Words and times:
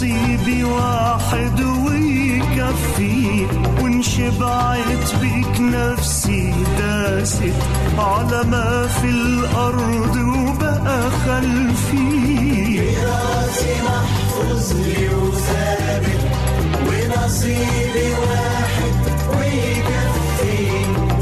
نصيبي 0.00 0.64
واحد 0.64 1.60
ويكفي 1.60 3.46
وإن 3.82 4.02
شبعت 4.02 5.14
بيك 5.20 5.60
نفسي 5.60 6.54
داست. 6.78 7.42
على 7.98 8.42
ما 8.44 8.86
في 8.86 9.10
الأرض 9.10 10.16
وبقى 10.16 11.10
خلفي. 11.10 12.80
راسي 12.80 13.74
محفوظ 13.84 14.72
لي 14.72 15.08
وثابت 15.08 16.22
ونصيبي 16.86 18.08
واحد 18.22 19.04
ويكفي. 19.36 20.68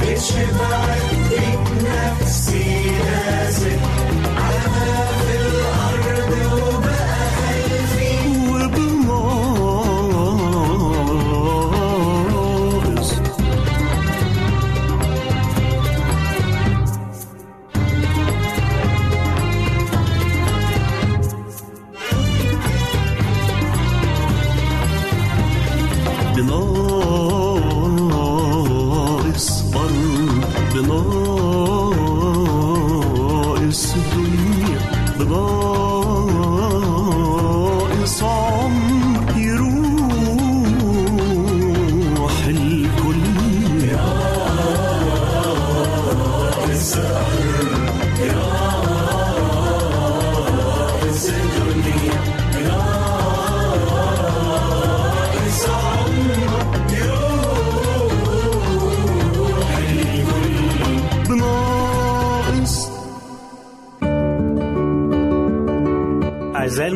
بشبعت 0.01 1.11
بيك 1.31 1.67
نفسي 1.83 2.91
داست. 3.05 3.78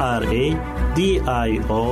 R 0.00 0.22
A 0.22 0.46
D 0.96 1.00
I 1.48 1.50
O 1.68 1.84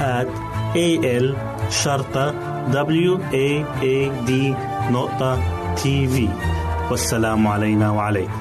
at 0.00 0.28
A 0.74 0.88
L 1.24 1.26
شرطة 1.70 2.26
W 2.72 3.12
A 3.32 3.48
A 3.82 4.10
D 4.28 4.30
نقطة 4.92 5.38
تي 5.74 6.08
في 6.08 6.28
والسلام 6.90 7.46
علينا 7.46 7.90
وعليكم. 7.90 8.32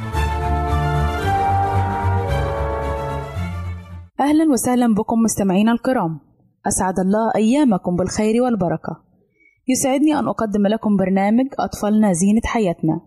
أهلا 4.19 4.51
وسهلا 4.51 4.93
بكم 4.93 5.19
مستمعينا 5.19 5.71
الكرام. 5.71 6.19
أسعد 6.67 6.99
الله 6.99 7.31
أيامكم 7.35 7.95
بالخير 7.95 8.41
والبركة. 8.41 9.03
يسعدني 9.67 10.19
أن 10.19 10.27
أقدم 10.27 10.67
لكم 10.67 10.97
برنامج 10.97 11.45
أطفالنا 11.59 12.13
زينة 12.13 12.41
حياتنا. 12.45 13.01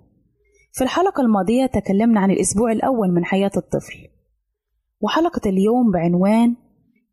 في 0.72 0.84
الحلقة 0.84 1.20
الماضية 1.20 1.66
تكلمنا 1.66 2.20
عن 2.20 2.30
الأسبوع 2.30 2.72
الأول 2.72 3.10
من 3.10 3.24
حياة 3.24 3.50
الطفل. 3.56 4.13
وحلقة 5.04 5.40
اليوم 5.50 5.90
بعنوان 5.90 6.56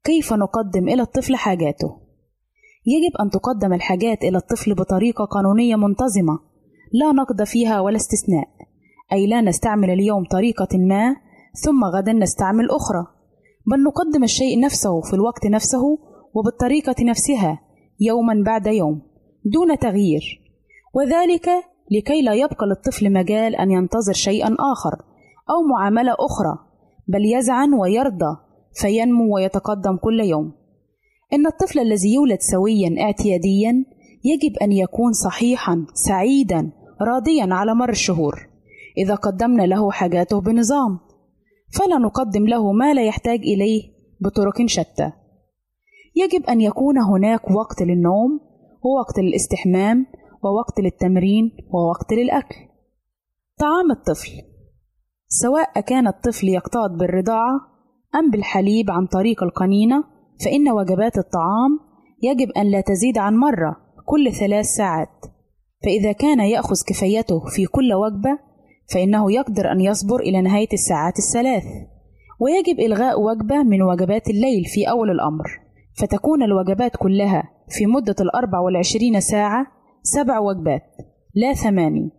كيف 0.03 0.33
نقدم 0.33 0.87
إلى 0.87 1.01
الطفل 1.01 1.35
حاجاته. 1.35 1.97
يجب 2.85 3.17
أن 3.21 3.29
تقدم 3.29 3.73
الحاجات 3.73 4.23
إلى 4.23 4.37
الطفل 4.37 4.75
بطريقة 4.75 5.25
قانونية 5.25 5.75
منتظمة 5.75 6.39
لا 6.93 7.11
نقد 7.11 7.43
فيها 7.43 7.79
ولا 7.79 7.95
استثناء 7.95 8.47
أي 9.13 9.27
لا 9.27 9.41
نستعمل 9.41 9.89
اليوم 9.89 10.23
طريقة 10.31 10.77
ما 10.77 11.15
ثم 11.63 11.83
غدا 11.83 12.13
نستعمل 12.13 12.69
أخرى. 12.71 13.07
بل 13.71 13.83
نقدم 13.83 14.23
الشيء 14.23 14.59
نفسه 14.59 15.01
في 15.01 15.13
الوقت 15.13 15.45
نفسه 15.45 15.83
وبالطريقة 16.33 16.95
نفسها 17.01 17.59
يوما 17.99 18.43
بعد 18.45 18.67
يوم 18.67 19.01
دون 19.45 19.79
تغيير. 19.79 20.41
وذلك 20.93 21.49
لكي 21.91 22.21
لا 22.21 22.33
يبقى 22.33 22.65
للطفل 22.67 23.13
مجال 23.13 23.55
أن 23.55 23.71
ينتظر 23.71 24.13
شيئا 24.13 24.55
آخر 24.59 24.95
أو 25.49 25.67
معاملة 25.67 26.11
أخرى 26.11 26.70
بل 27.13 27.25
يزعن 27.25 27.73
ويرضى 27.73 28.37
فينمو 28.73 29.35
ويتقدم 29.35 29.97
كل 29.97 30.19
يوم. 30.19 30.51
إن 31.33 31.47
الطفل 31.47 31.79
الذي 31.79 32.13
يولد 32.13 32.39
سويا 32.39 32.95
اعتياديا 33.01 33.85
يجب 34.23 34.57
أن 34.61 34.71
يكون 34.71 35.13
صحيحا 35.13 35.85
سعيدا 35.93 36.71
راضيا 37.01 37.53
على 37.53 37.75
مر 37.75 37.89
الشهور. 37.89 38.49
إذا 38.97 39.15
قدمنا 39.15 39.63
له 39.63 39.91
حاجاته 39.91 40.41
بنظام 40.41 40.99
فلا 41.73 41.97
نقدم 41.97 42.47
له 42.47 42.71
ما 42.71 42.93
لا 42.93 43.05
يحتاج 43.05 43.39
إليه 43.39 43.81
بطرق 44.21 44.65
شتى. 44.65 45.11
يجب 46.15 46.45
أن 46.45 46.61
يكون 46.61 46.97
هناك 46.97 47.51
وقت 47.51 47.81
للنوم 47.81 48.39
ووقت 48.83 49.19
للاستحمام 49.19 50.05
ووقت 50.43 50.79
للتمرين 50.79 51.51
ووقت 51.73 52.13
للأكل. 52.13 52.55
طعام 53.59 53.91
الطفل. 53.91 54.50
سواء 55.33 55.79
كان 55.79 56.07
الطفل 56.07 56.47
يقتاد 56.47 56.91
بالرضاعة 56.99 57.59
أم 58.15 58.31
بالحليب 58.31 58.91
عن 58.91 59.05
طريق 59.05 59.43
القنينة 59.43 60.03
فإن 60.45 60.69
وجبات 60.69 61.17
الطعام 61.17 61.79
يجب 62.23 62.51
أن 62.57 62.71
لا 62.71 62.81
تزيد 62.81 63.17
عن 63.17 63.35
مرة 63.35 63.77
كل 64.05 64.31
ثلاث 64.31 64.65
ساعات. 64.65 65.25
فإذا 65.83 66.11
كان 66.11 66.39
يأخذ 66.39 66.75
كفايته 66.87 67.39
في 67.39 67.65
كل 67.65 67.93
وجبة 67.93 68.39
فإنه 68.93 69.31
يقدر 69.31 69.71
أن 69.71 69.81
يصبر 69.81 70.19
إلى 70.19 70.41
نهاية 70.41 70.67
الساعات 70.73 71.13
الثلاث. 71.19 71.63
ويجب 72.39 72.79
إلغاء 72.79 73.21
وجبة 73.21 73.63
من 73.63 73.81
وجبات 73.81 74.29
الليل 74.29 74.65
في 74.65 74.89
أول 74.89 75.09
الأمر. 75.09 75.45
فتكون 75.97 76.43
الوجبات 76.43 76.91
كلها 76.97 77.43
في 77.69 77.85
مدة 77.85 78.15
الأربع 78.21 78.59
والعشرين 78.59 79.19
ساعة 79.19 79.67
سبع 80.03 80.39
وجبات 80.39 80.83
لا 81.35 81.53
ثماني. 81.53 82.11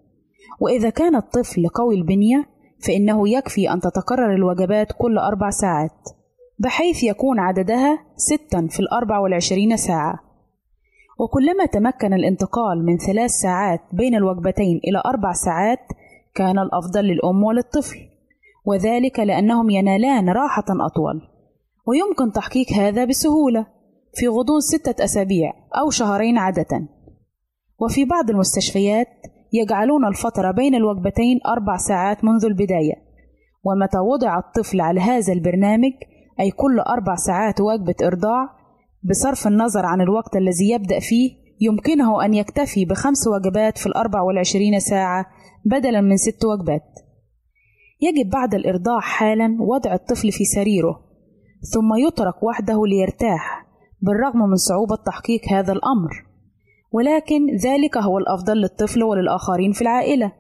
وإذا 0.60 0.90
كان 0.90 1.16
الطفل 1.16 1.68
قوي 1.68 1.94
البنية 1.94 2.51
فإنه 2.82 3.28
يكفي 3.28 3.72
أن 3.72 3.80
تتكرر 3.80 4.34
الوجبات 4.34 4.92
كل 4.98 5.18
أربع 5.18 5.50
ساعات 5.50 6.08
بحيث 6.58 7.04
يكون 7.04 7.38
عددها 7.38 7.98
ستا 8.16 8.66
في 8.70 8.80
الأربع 8.80 9.18
والعشرين 9.18 9.76
ساعة. 9.76 10.20
وكلما 11.18 11.66
تمكن 11.66 12.14
الانتقال 12.14 12.84
من 12.84 12.98
ثلاث 12.98 13.30
ساعات 13.30 13.80
بين 13.92 14.14
الوجبتين 14.14 14.80
إلى 14.84 15.02
أربع 15.06 15.32
ساعات 15.32 15.78
كان 16.34 16.58
الأفضل 16.58 17.04
للأم 17.04 17.42
وللطفل 17.42 17.98
وذلك 18.64 19.20
لأنهم 19.20 19.70
ينالان 19.70 20.28
راحة 20.28 20.64
أطول. 20.70 21.28
ويمكن 21.86 22.32
تحقيق 22.32 22.72
هذا 22.72 23.04
بسهولة 23.04 23.66
في 24.14 24.28
غضون 24.28 24.60
ستة 24.60 25.04
أسابيع 25.04 25.52
أو 25.80 25.90
شهرين 25.90 26.38
عادة. 26.38 26.88
وفي 27.78 28.04
بعض 28.04 28.30
المستشفيات 28.30 29.08
يجعلون 29.52 30.04
الفترة 30.04 30.50
بين 30.50 30.74
الوجبتين 30.74 31.38
أربع 31.46 31.76
ساعات 31.76 32.24
منذ 32.24 32.44
البداية. 32.44 32.94
ومتى 33.64 33.98
وضع 33.98 34.38
الطفل 34.38 34.80
على 34.80 35.00
هذا 35.00 35.32
البرنامج 35.32 35.92
أي 36.40 36.50
كل 36.50 36.80
أربع 36.80 37.14
ساعات 37.14 37.60
وجبة 37.60 37.94
إرضاع 38.02 38.48
بصرف 39.02 39.46
النظر 39.46 39.86
عن 39.86 40.00
الوقت 40.00 40.36
الذي 40.36 40.70
يبدأ 40.70 40.98
فيه 40.98 41.42
يمكنه 41.60 42.24
أن 42.24 42.34
يكتفي 42.34 42.84
بخمس 42.84 43.28
وجبات 43.28 43.78
في 43.78 43.86
الأربع 43.86 44.22
والعشرين 44.22 44.80
ساعة 44.80 45.26
بدلا 45.64 46.00
من 46.00 46.16
ست 46.16 46.44
وجبات. 46.44 46.88
يجب 48.00 48.30
بعد 48.30 48.54
الإرضاع 48.54 49.00
حالا 49.00 49.56
وضع 49.60 49.94
الطفل 49.94 50.32
في 50.32 50.44
سريره 50.44 51.00
ثم 51.74 52.06
يترك 52.06 52.42
وحده 52.42 52.86
ليرتاح 52.86 53.66
بالرغم 54.00 54.38
من 54.38 54.56
صعوبة 54.56 54.96
تحقيق 55.06 55.40
هذا 55.50 55.72
الأمر. 55.72 56.31
ولكن 56.92 57.56
ذلك 57.56 57.98
هو 57.98 58.18
الأفضل 58.18 58.56
للطفل 58.56 59.02
وللآخرين 59.02 59.72
في 59.72 59.82
العائلة. 59.82 60.32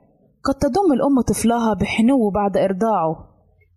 قد 0.44 0.54
تضم 0.54 0.92
الأم 0.92 1.20
طفلها 1.20 1.74
بحنو 1.74 2.30
بعد 2.30 2.56
إرضاعه 2.56 3.16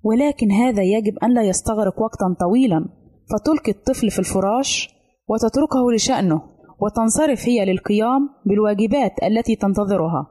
ولكن 0.03 0.51
هذا 0.51 0.83
يجب 0.83 1.17
أن 1.23 1.33
لا 1.33 1.41
يستغرق 1.43 2.01
وقتا 2.01 2.35
طويلا. 2.39 2.85
فتلقي 3.31 3.71
الطفل 3.71 4.11
في 4.11 4.19
الفراش 4.19 4.95
وتتركه 5.27 5.91
لشأنه 5.95 6.41
وتنصرف 6.81 7.47
هي 7.47 7.65
للقيام 7.65 8.29
بالواجبات 8.45 9.23
التي 9.23 9.55
تنتظرها. 9.55 10.27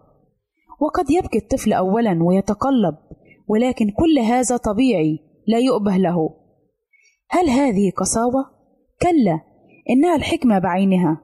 وقد 0.80 1.10
يبكي 1.10 1.38
الطفل 1.38 1.72
أولا 1.72 2.18
ويتقلب 2.22 2.94
ولكن 3.48 3.90
كل 3.90 4.18
هذا 4.18 4.56
طبيعي 4.56 5.18
لا 5.48 5.58
يؤبه 5.58 5.96
له. 5.96 6.30
هل 7.30 7.50
هذه 7.50 7.92
قساوة؟ 7.96 8.44
كلا 9.02 9.40
إنها 9.90 10.16
الحكمة 10.16 10.58
بعينها. 10.58 11.23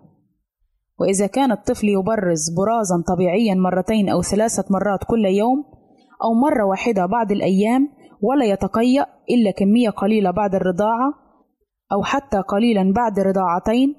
وإذا 1.01 1.27
كان 1.27 1.53
الطفل 1.53 1.89
يبرز 1.89 2.55
برازا 2.57 3.03
طبيعيا 3.09 3.55
مرتين 3.55 4.09
أو 4.09 4.23
ثلاثة 4.23 4.65
مرات 4.71 5.05
كل 5.09 5.25
يوم 5.25 5.65
أو 6.25 6.35
مرة 6.35 6.65
واحدة 6.65 7.07
بعض 7.07 7.33
الأيام 7.33 7.89
ولا 8.23 8.45
يتقيأ 8.45 9.07
إلا 9.31 9.51
كمية 9.51 9.91
قليلة 9.91 10.31
بعد 10.31 10.55
الرضاعة 10.55 11.13
أو 11.93 12.03
حتى 12.03 12.39
قليلا 12.39 12.93
بعد 12.93 13.21
رضاعتين 13.21 13.95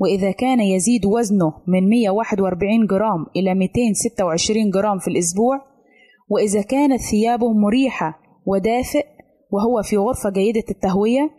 وإذا 0.00 0.30
كان 0.30 0.60
يزيد 0.60 1.06
وزنه 1.06 1.52
من 1.66 1.88
141 1.88 2.86
جرام 2.90 3.26
إلى 3.36 3.54
226 3.54 4.70
جرام 4.70 4.98
في 4.98 5.08
الأسبوع 5.08 5.60
وإذا 6.28 6.62
كانت 6.62 7.00
ثيابه 7.00 7.52
مريحة 7.52 8.20
ودافئ 8.46 9.04
وهو 9.50 9.82
في 9.82 9.96
غرفة 9.96 10.30
جيدة 10.30 10.64
التهوية 10.70 11.30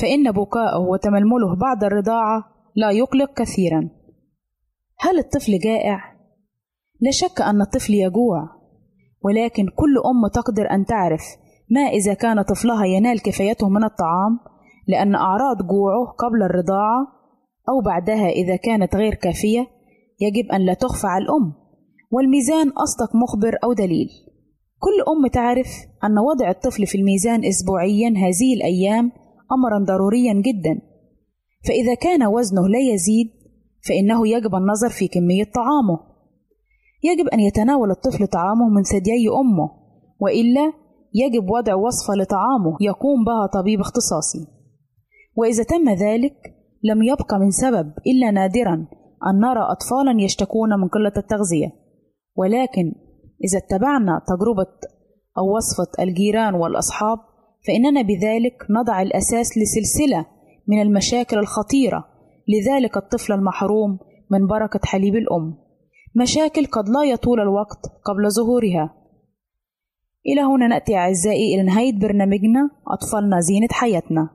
فإن 0.00 0.32
بكاءه 0.32 0.78
وتململه 0.78 1.56
بعد 1.60 1.84
الرضاعة 1.84 2.44
لا 2.76 2.90
يقلق 2.90 3.32
كثيرا. 3.36 4.01
هل 5.04 5.18
الطفل 5.18 5.58
جائع؟ 5.58 6.00
لا 7.00 7.10
شك 7.10 7.40
أن 7.40 7.60
الطفل 7.60 7.94
يجوع 7.94 8.48
ولكن 9.24 9.66
كل 9.76 9.98
أم 9.98 10.28
تقدر 10.34 10.70
أن 10.70 10.84
تعرف 10.84 11.22
ما 11.70 11.80
إذا 11.80 12.14
كان 12.14 12.42
طفلها 12.42 12.86
ينال 12.86 13.22
كفايته 13.22 13.68
من 13.68 13.84
الطعام 13.84 14.38
لأن 14.88 15.14
أعراض 15.14 15.56
جوعه 15.56 16.06
قبل 16.18 16.42
الرضاعة 16.42 17.06
أو 17.68 17.80
بعدها 17.84 18.28
إذا 18.28 18.56
كانت 18.56 18.96
غير 18.96 19.14
كافية 19.14 19.66
يجب 20.20 20.52
أن 20.52 20.60
لا 20.60 20.74
تخفى 20.74 21.06
على 21.06 21.24
الأم 21.24 21.52
والميزان 22.10 22.68
أصدق 22.68 23.16
مخبر 23.16 23.58
أو 23.64 23.72
دليل 23.72 24.08
كل 24.78 25.10
أم 25.12 25.30
تعرف 25.30 25.68
أن 26.04 26.18
وضع 26.18 26.50
الطفل 26.50 26.86
في 26.86 26.98
الميزان 26.98 27.44
أسبوعيا 27.44 28.08
هذه 28.08 28.54
الأيام 28.56 29.12
أمرا 29.52 29.84
ضروريا 29.84 30.32
جدا 30.32 30.80
فإذا 31.68 31.94
كان 31.94 32.26
وزنه 32.26 32.68
لا 32.68 32.94
يزيد 32.94 33.41
فإنه 33.88 34.28
يجب 34.28 34.54
النظر 34.54 34.88
في 34.88 35.08
كمية 35.08 35.44
طعامه. 35.44 35.98
يجب 37.02 37.28
أن 37.28 37.40
يتناول 37.40 37.90
الطفل 37.90 38.26
طعامه 38.26 38.68
من 38.68 38.82
ثديي 38.82 39.28
أمه 39.28 39.70
وإلا 40.20 40.72
يجب 41.14 41.50
وضع 41.50 41.74
وصفة 41.74 42.14
لطعامه 42.14 42.76
يقوم 42.80 43.24
بها 43.24 43.46
طبيب 43.46 43.80
اختصاصي. 43.80 44.46
وإذا 45.36 45.62
تم 45.62 45.88
ذلك 45.90 46.36
لم 46.84 47.02
يبق 47.02 47.34
من 47.34 47.50
سبب 47.50 47.92
إلا 48.06 48.30
نادرا 48.30 48.74
أن 49.26 49.40
نرى 49.40 49.60
أطفالا 49.60 50.24
يشتكون 50.24 50.80
من 50.80 50.88
قلة 50.88 51.12
التغذية. 51.16 51.72
ولكن 52.36 52.94
إذا 53.44 53.58
اتبعنا 53.58 54.22
تجربة 54.26 54.72
أو 55.38 55.56
وصفة 55.56 56.02
الجيران 56.02 56.54
والأصحاب 56.54 57.18
فإننا 57.66 58.02
بذلك 58.02 58.66
نضع 58.70 59.02
الأساس 59.02 59.58
لسلسلة 59.58 60.26
من 60.68 60.82
المشاكل 60.82 61.38
الخطيرة 61.38 62.04
لذلك 62.48 62.96
الطفل 62.96 63.32
المحروم 63.32 63.98
من 64.30 64.46
بركة 64.46 64.80
حليب 64.84 65.14
الأم. 65.14 65.58
مشاكل 66.14 66.66
قد 66.66 66.88
لا 66.88 67.04
يطول 67.04 67.40
الوقت 67.40 67.86
قبل 68.04 68.30
ظهورها. 68.30 68.94
إلى 70.26 70.40
هنا 70.40 70.66
نأتي 70.66 70.96
أعزائي 70.96 71.54
إلى 71.54 71.62
نهاية 71.62 71.98
برنامجنا 71.98 72.70
أطفالنا 72.88 73.40
زينة 73.40 73.68
حياتنا. 73.70 74.30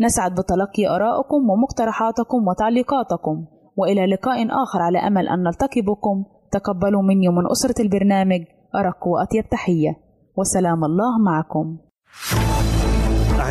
نسعد 0.00 0.32
بتلقي 0.32 0.96
آرائكم 0.96 1.50
ومقترحاتكم 1.50 2.48
وتعليقاتكم 2.48 3.46
وإلى 3.76 4.06
لقاء 4.06 4.46
آخر 4.62 4.82
على 4.82 4.98
أمل 4.98 5.28
أن 5.28 5.42
نلتقي 5.42 5.80
بكم 5.80 6.24
تقبلوا 6.52 7.02
مني 7.02 7.28
ومن 7.28 7.50
أسرة 7.50 7.82
البرنامج 7.82 8.40
أرق 8.76 9.06
وأطيب 9.06 9.48
تحية. 9.48 9.96
وسلام 10.36 10.84
الله 10.84 11.18
معكم. 11.18 11.78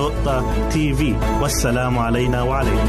www.al-waad.tv 0.00 1.00
والسلام 1.42 1.98
علينا 1.98 2.42
وعليكم 2.42 2.88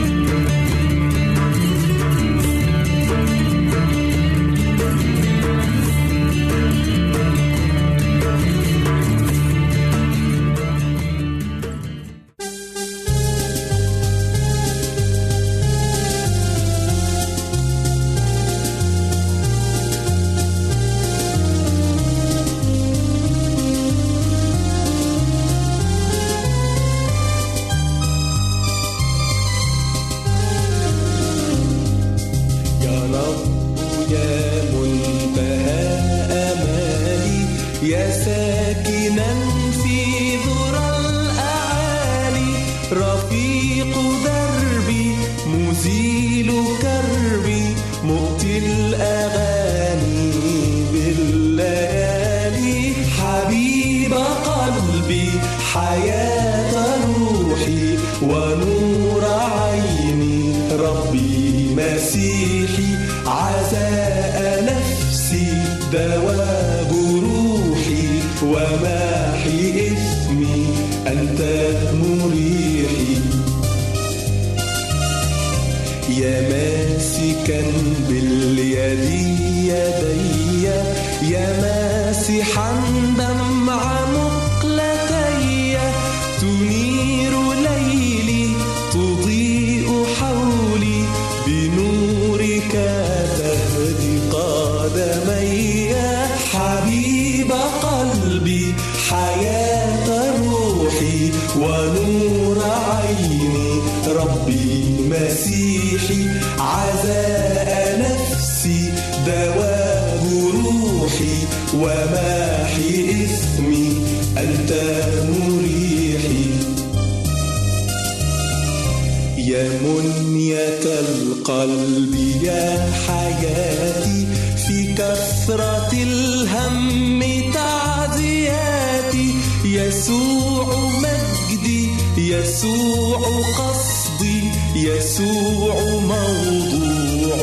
يسوع 132.31 133.19
قصدي 133.57 134.41
يسوع 134.75 135.75
موضوع 136.13 137.35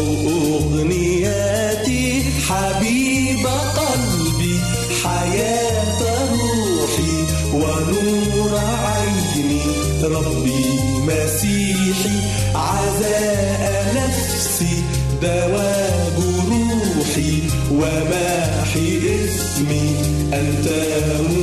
أغنياتي. 0.56 2.22
حبيب 2.48 3.46
قلبي 3.76 4.56
حياة 5.04 6.00
روحي 6.30 7.16
ونور 7.54 8.52
عيني. 8.58 9.62
ربي 10.02 10.64
مسيحي 11.06 12.18
عزاء 12.54 13.94
نفسي 13.96 14.74
دواب 15.22 16.16
روحي. 16.50 17.34
وماحي 17.72 18.88
اسمي 19.24 19.88
أنت 20.32 20.66
مريحي 20.68 21.37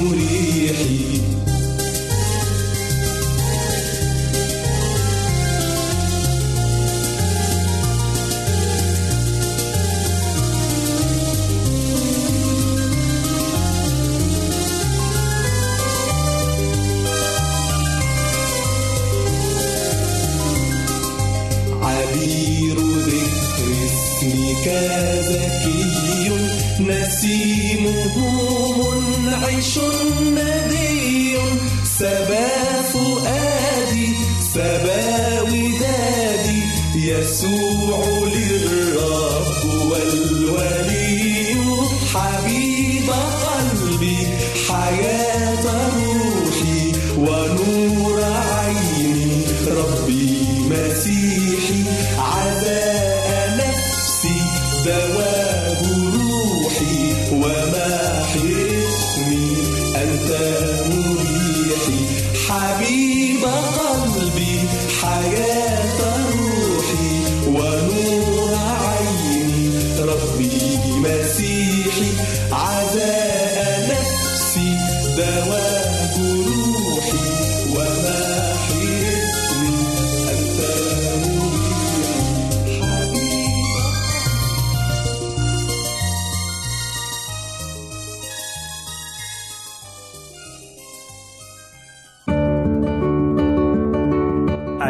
منعش 29.46 29.78
ندي 30.22 31.38
سبا 31.84 32.82
فؤادي 32.94 34.14
سبا 34.54 35.42
ودادي 35.42 36.62
يسوع 36.96 37.65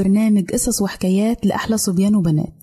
برنامج 0.00 0.50
قصص 0.50 0.82
وحكايات 0.82 1.46
لأحلى 1.46 1.76
صبيان 1.76 2.14
وبنات. 2.14 2.54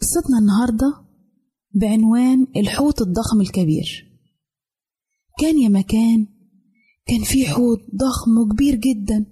قصتنا 0.00 0.38
النهاردة 0.40 0.94
بعنوان 1.74 2.46
الحوت 2.56 3.00
الضخم 3.00 3.40
الكبير. 3.40 4.06
كان 5.38 5.58
يا 5.58 5.68
مكان 5.68 6.26
كان 7.06 7.22
في 7.22 7.46
حوت 7.46 7.78
ضخم 7.94 8.38
وكبير 8.38 8.74
جدا 8.74 9.26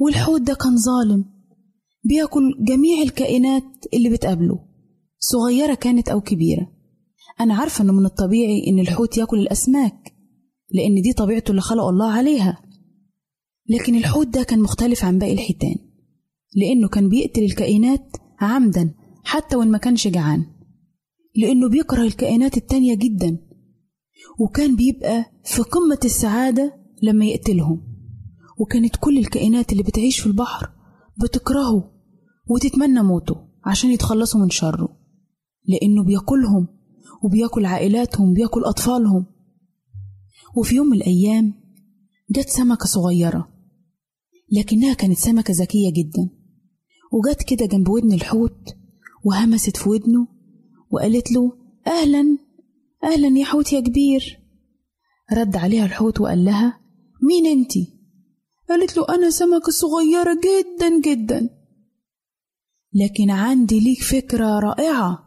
والحوت 0.00 0.40
ده 0.40 0.54
كان 0.54 0.76
ظالم 0.76 1.24
بياكل 2.04 2.42
جميع 2.60 3.02
الكائنات 3.02 3.62
اللي 3.94 4.08
بتقابله. 4.10 4.65
صغيرة 5.18 5.74
كانت 5.74 6.08
أو 6.08 6.20
كبيرة. 6.20 6.72
أنا 7.40 7.54
عارفة 7.54 7.84
إنه 7.84 7.92
من 7.92 8.06
الطبيعي 8.06 8.68
إن 8.68 8.78
الحوت 8.78 9.18
يأكل 9.18 9.38
الأسماك 9.38 10.14
لأن 10.70 11.02
دي 11.02 11.12
طبيعته 11.12 11.50
اللي 11.50 11.62
خلق 11.62 11.84
الله 11.84 12.12
عليها. 12.12 12.62
لكن 13.68 13.94
الحوت 13.94 14.26
ده 14.26 14.42
كان 14.42 14.60
مختلف 14.60 15.04
عن 15.04 15.18
باقي 15.18 15.32
الحيتان 15.32 15.74
لأنه 16.56 16.88
كان 16.88 17.08
بيقتل 17.08 17.42
الكائنات 17.42 18.16
عمدا 18.40 18.94
حتى 19.24 19.56
وإن 19.56 19.70
ما 19.70 19.78
كانش 19.78 20.08
جعان. 20.08 20.46
لأنه 21.36 21.68
بيكره 21.68 22.02
الكائنات 22.02 22.56
التانية 22.56 22.94
جدا 22.94 23.38
وكان 24.40 24.76
بيبقى 24.76 25.24
في 25.44 25.62
قمة 25.62 25.98
السعادة 26.04 26.74
لما 27.02 27.24
يقتلهم. 27.24 27.82
وكانت 28.58 28.96
كل 28.96 29.18
الكائنات 29.18 29.72
اللي 29.72 29.82
بتعيش 29.82 30.20
في 30.20 30.26
البحر 30.26 30.70
بتكرهه 31.22 31.92
وتتمنى 32.50 33.02
موته 33.02 33.36
عشان 33.64 33.90
يتخلصوا 33.90 34.40
من 34.40 34.50
شره. 34.50 34.96
لأنه 35.68 36.04
بياكلهم 36.04 36.68
وبياكل 37.22 37.66
عائلاتهم 37.66 38.34
بياكل 38.34 38.64
أطفالهم. 38.64 39.26
وفي 40.56 40.74
يوم 40.76 40.86
من 40.86 40.96
الأيام 40.96 41.54
جت 42.30 42.48
سمكة 42.48 42.86
صغيرة 42.86 43.48
لكنها 44.52 44.94
كانت 44.94 45.18
سمكة 45.18 45.54
ذكية 45.54 45.92
جدا 45.92 46.30
وجت 47.12 47.42
كده 47.42 47.66
جنب 47.66 47.88
ودن 47.88 48.12
الحوت 48.12 48.76
وهمست 49.24 49.76
في 49.76 49.88
ودنه 49.88 50.28
وقالت 50.90 51.32
له 51.32 51.52
أهلا 51.86 52.38
أهلا 53.04 53.38
يا 53.38 53.44
حوت 53.44 53.72
يا 53.72 53.80
كبير. 53.80 54.40
رد 55.32 55.56
عليها 55.56 55.84
الحوت 55.84 56.20
وقال 56.20 56.44
لها 56.44 56.80
مين 57.22 57.58
انتي؟ 57.58 57.92
قالت 58.68 58.96
له 58.96 59.06
أنا 59.08 59.30
سمكة 59.30 59.72
صغيرة 59.72 60.34
جدا 60.34 61.00
جدا. 61.00 61.50
لكن 62.92 63.30
عندي 63.30 63.80
ليك 63.80 64.02
فكرة 64.02 64.58
رائعة. 64.58 65.25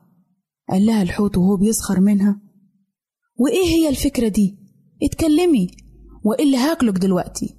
قال 0.71 0.85
لها 0.85 1.01
الحوت 1.01 1.37
وهو 1.37 1.57
بيسخر 1.57 1.99
منها 1.99 2.41
وإيه 3.35 3.65
هي 3.67 3.89
الفكرة 3.89 4.27
دي؟ 4.27 4.57
اتكلمي 5.03 5.67
وإلا 6.25 6.71
هاكلك 6.71 6.97
دلوقتي 6.97 7.55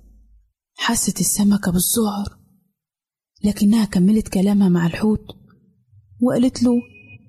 حست 0.77 1.21
السمكة 1.21 1.73
بالذعر 1.73 2.39
لكنها 3.45 3.85
كملت 3.85 4.29
كلامها 4.29 4.69
مع 4.69 4.87
الحوت 4.87 5.27
وقالت 6.21 6.63
له 6.63 6.73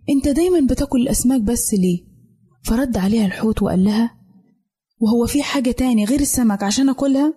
أنت 0.09 0.27
دايما 0.27 0.67
بتاكل 0.67 1.01
الأسماك 1.01 1.41
بس 1.41 1.73
ليه؟ 1.73 2.05
فرد 2.63 2.97
عليها 2.97 3.25
الحوت 3.25 3.61
وقال 3.61 3.83
لها 3.83 4.17
وهو 4.99 5.25
في 5.27 5.43
حاجة 5.43 5.71
تاني 5.71 6.05
غير 6.05 6.19
السمك 6.19 6.63
عشان 6.63 6.89
أكلها؟ 6.89 7.33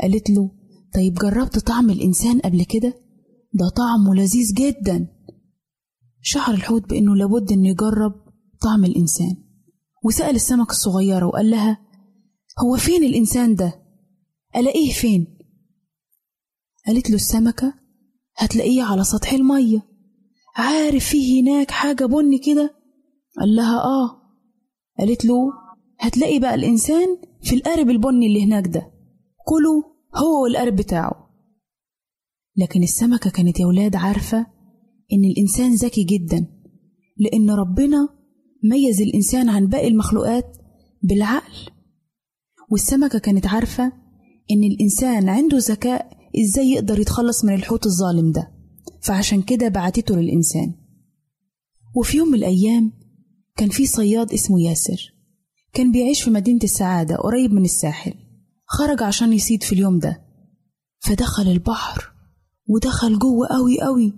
قالت 0.00 0.30
له 0.30 0.50
طيب 0.94 1.14
جربت 1.14 1.58
طعم 1.58 1.90
الإنسان 1.90 2.38
قبل 2.40 2.64
كده؟ 2.64 2.94
ده 3.54 3.68
طعمه 3.68 4.14
لذيذ 4.14 4.54
جدا 4.54 5.08
شعر 6.22 6.54
الحوت 6.54 6.88
بأنه 6.90 7.16
لابد 7.16 7.52
أنه 7.52 7.68
يجرب 7.68 8.12
طعم 8.62 8.84
الإنسان 8.84 9.36
وسأل 10.04 10.34
السمك 10.34 10.70
الصغيرة 10.70 11.26
وقال 11.26 11.50
لها 11.50 11.78
هو 12.64 12.76
فين 12.76 13.04
الإنسان 13.04 13.54
ده؟ 13.54 13.82
ألاقيه 14.56 14.92
فين؟ 14.92 15.38
قالت 16.86 17.10
له 17.10 17.16
السمكة 17.16 17.74
هتلاقيه 18.36 18.82
على 18.82 19.04
سطح 19.04 19.32
المية 19.32 19.82
عارف 20.56 21.04
فيه 21.06 21.42
هناك 21.42 21.70
حاجة 21.70 22.04
بني 22.04 22.38
كده؟ 22.38 22.74
قال 23.40 23.56
لها 23.56 23.78
آه 23.80 24.20
قالت 24.98 25.24
له 25.24 25.36
هتلاقي 26.00 26.38
بقى 26.38 26.54
الإنسان 26.54 27.06
في 27.42 27.54
القارب 27.54 27.90
البني 27.90 28.26
اللي 28.26 28.44
هناك 28.44 28.66
ده 28.66 28.92
كله 29.46 29.84
هو 30.16 30.42
والقارب 30.42 30.76
بتاعه 30.76 31.30
لكن 32.56 32.82
السمكة 32.82 33.30
كانت 33.30 33.60
يا 33.60 33.66
ولاد 33.66 33.96
عارفة 33.96 34.46
إن 35.12 35.24
الإنسان 35.24 35.74
ذكي 35.74 36.04
جدا 36.04 36.46
لأن 37.16 37.50
ربنا 37.50 38.08
ميز 38.64 39.00
الإنسان 39.00 39.48
عن 39.48 39.66
باقي 39.66 39.88
المخلوقات 39.88 40.56
بالعقل. 41.02 41.70
والسمكة 42.70 43.18
كانت 43.18 43.46
عارفة 43.46 43.92
إن 44.50 44.64
الإنسان 44.64 45.28
عنده 45.28 45.58
ذكاء 45.58 46.18
إزاي 46.40 46.66
يقدر 46.70 46.98
يتخلص 47.00 47.44
من 47.44 47.54
الحوت 47.54 47.86
الظالم 47.86 48.32
ده 48.32 48.50
فعشان 49.02 49.42
كده 49.42 49.68
بعتته 49.68 50.16
للإنسان. 50.16 50.74
وفي 51.96 52.16
يوم 52.16 52.28
من 52.28 52.34
الأيام 52.34 52.92
كان 53.56 53.68
في 53.68 53.86
صياد 53.86 54.32
اسمه 54.32 54.60
ياسر 54.60 55.14
كان 55.72 55.92
بيعيش 55.92 56.22
في 56.22 56.30
مدينة 56.30 56.60
السعادة 56.64 57.16
قريب 57.16 57.52
من 57.52 57.64
الساحل 57.64 58.14
خرج 58.66 59.02
عشان 59.02 59.32
يصيد 59.32 59.62
في 59.62 59.72
اليوم 59.72 59.98
ده 59.98 60.22
فدخل 61.00 61.42
البحر 61.48 62.12
ودخل 62.68 63.18
جوه 63.18 63.46
قوي 63.48 63.80
قوي 63.80 64.12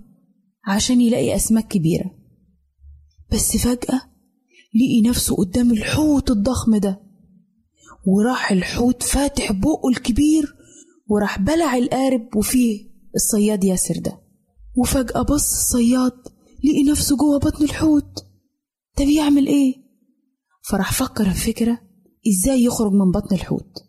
عشان 0.65 1.01
يلاقي 1.01 1.35
أسماك 1.35 1.67
كبيرة. 1.67 2.11
بس 3.31 3.57
فجأة 3.57 4.01
لقي 4.75 5.01
نفسه 5.09 5.35
قدام 5.35 5.71
الحوت 5.71 6.31
الضخم 6.31 6.75
ده. 6.75 6.99
وراح 8.07 8.51
الحوت 8.51 9.03
فاتح 9.03 9.51
بقه 9.51 9.89
الكبير 9.89 10.55
وراح 11.07 11.39
بلع 11.39 11.77
القارب 11.77 12.35
وفيه 12.35 12.89
الصياد 13.15 13.63
ياسر 13.63 13.99
ده. 13.99 14.19
وفجأة 14.77 15.21
بص 15.21 15.53
الصياد 15.53 16.27
لقي 16.63 16.83
نفسه 16.83 17.17
جوه 17.17 17.39
بطن 17.39 17.63
الحوت. 17.63 18.25
ده 18.97 19.05
بيعمل 19.05 19.47
إيه؟ 19.47 19.75
فراح 20.69 20.93
فكر 20.93 21.29
في 21.29 21.53
فكرة 21.53 21.81
إزاي 22.27 22.63
يخرج 22.63 22.91
من 22.91 23.11
بطن 23.11 23.35
الحوت. 23.35 23.83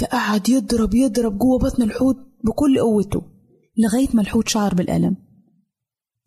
فقعد 0.00 0.48
يضرب 0.48 0.94
يضرب 0.94 1.38
جوه 1.38 1.58
بطن 1.58 1.82
الحوت 1.82 2.16
بكل 2.44 2.78
قوته 2.78 3.22
لغاية 3.78 4.08
ما 4.14 4.22
الحوت 4.22 4.48
شعر 4.48 4.74
بالألم. 4.74 5.29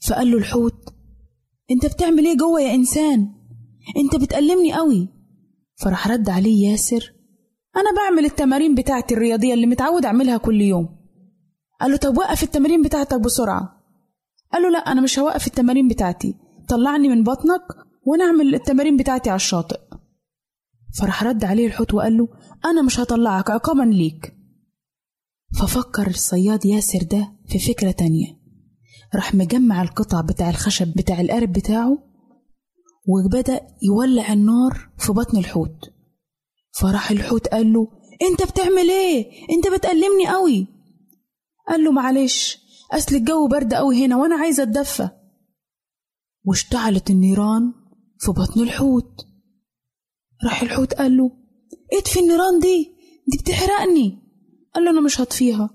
فقال 0.07 0.31
له 0.31 0.37
الحوت 0.37 0.93
أنت 1.71 1.85
بتعمل 1.85 2.25
إيه 2.25 2.37
جوه 2.37 2.61
يا 2.61 2.75
إنسان؟ 2.75 3.27
أنت 3.97 4.15
بتألمني 4.23 4.73
قوي 4.73 5.09
فراح 5.75 6.07
رد 6.07 6.29
عليه 6.29 6.67
ياسر 6.71 7.13
أنا 7.75 7.95
بعمل 7.95 8.25
التمارين 8.25 8.75
بتاعتي 8.75 9.13
الرياضية 9.13 9.53
اللي 9.53 9.65
متعود 9.65 10.05
أعملها 10.05 10.37
كل 10.37 10.61
يوم. 10.61 10.89
قال 11.81 11.91
له 11.91 11.97
طب 11.97 12.17
وقف 12.17 12.43
التمارين 12.43 12.81
بتاعتك 12.81 13.19
بسرعة. 13.19 13.83
قال 14.53 14.61
له 14.61 14.69
لا 14.69 14.77
أنا 14.77 15.01
مش 15.01 15.19
هوقف 15.19 15.47
التمارين 15.47 15.87
بتاعتي 15.87 16.35
طلعني 16.69 17.09
من 17.09 17.23
بطنك 17.23 17.61
وأنا 18.05 18.23
أعمل 18.23 18.55
التمارين 18.55 18.97
بتاعتي 18.97 19.29
على 19.29 19.35
الشاطئ. 19.35 19.79
فراح 20.99 21.23
رد 21.23 21.43
عليه 21.43 21.67
الحوت 21.67 21.93
وقال 21.93 22.17
له 22.17 22.27
أنا 22.65 22.81
مش 22.81 22.99
هطلعك 22.99 23.49
عقابا 23.49 23.83
ليك. 23.83 24.33
ففكر 25.59 26.07
الصياد 26.07 26.65
ياسر 26.65 27.03
ده 27.03 27.33
في 27.47 27.59
فكرة 27.59 27.91
تانية. 27.91 28.42
راح 29.15 29.35
مجمع 29.35 29.81
القطع 29.81 30.21
بتاع 30.21 30.49
الخشب 30.49 30.93
بتاع 30.95 31.21
القارب 31.21 31.53
بتاعه 31.53 31.97
وبدأ 33.07 33.67
يولع 33.83 34.33
النار 34.33 34.89
في 34.97 35.11
بطن 35.11 35.37
الحوت. 35.37 35.93
فراح 36.79 37.11
الحوت 37.11 37.47
قال 37.47 37.73
له 37.73 37.87
أنت 38.31 38.51
بتعمل 38.51 38.89
إيه؟ 38.89 39.31
أنت 39.55 39.67
بتألمني 39.67 40.27
قوي. 40.27 40.67
قال 41.67 41.83
له 41.83 41.91
معلش 41.91 42.57
أصل 42.91 43.15
الجو 43.15 43.47
برد 43.47 43.73
قوي 43.73 44.05
هنا 44.05 44.17
وأنا 44.17 44.35
عايزه 44.35 44.63
أتدفى. 44.63 45.09
واشتعلت 46.45 47.09
النيران 47.09 47.73
في 48.19 48.31
بطن 48.31 48.61
الحوت. 48.61 49.25
راح 50.43 50.61
الحوت 50.61 50.93
قال 50.93 51.17
له 51.17 51.31
اطفي 51.93 52.19
النيران 52.19 52.59
دي 52.59 52.91
دي 53.27 53.37
بتحرقني. 53.37 54.19
قال 54.75 54.83
له 54.83 54.91
أنا 54.91 55.01
مش 55.01 55.21
هطفيها. 55.21 55.69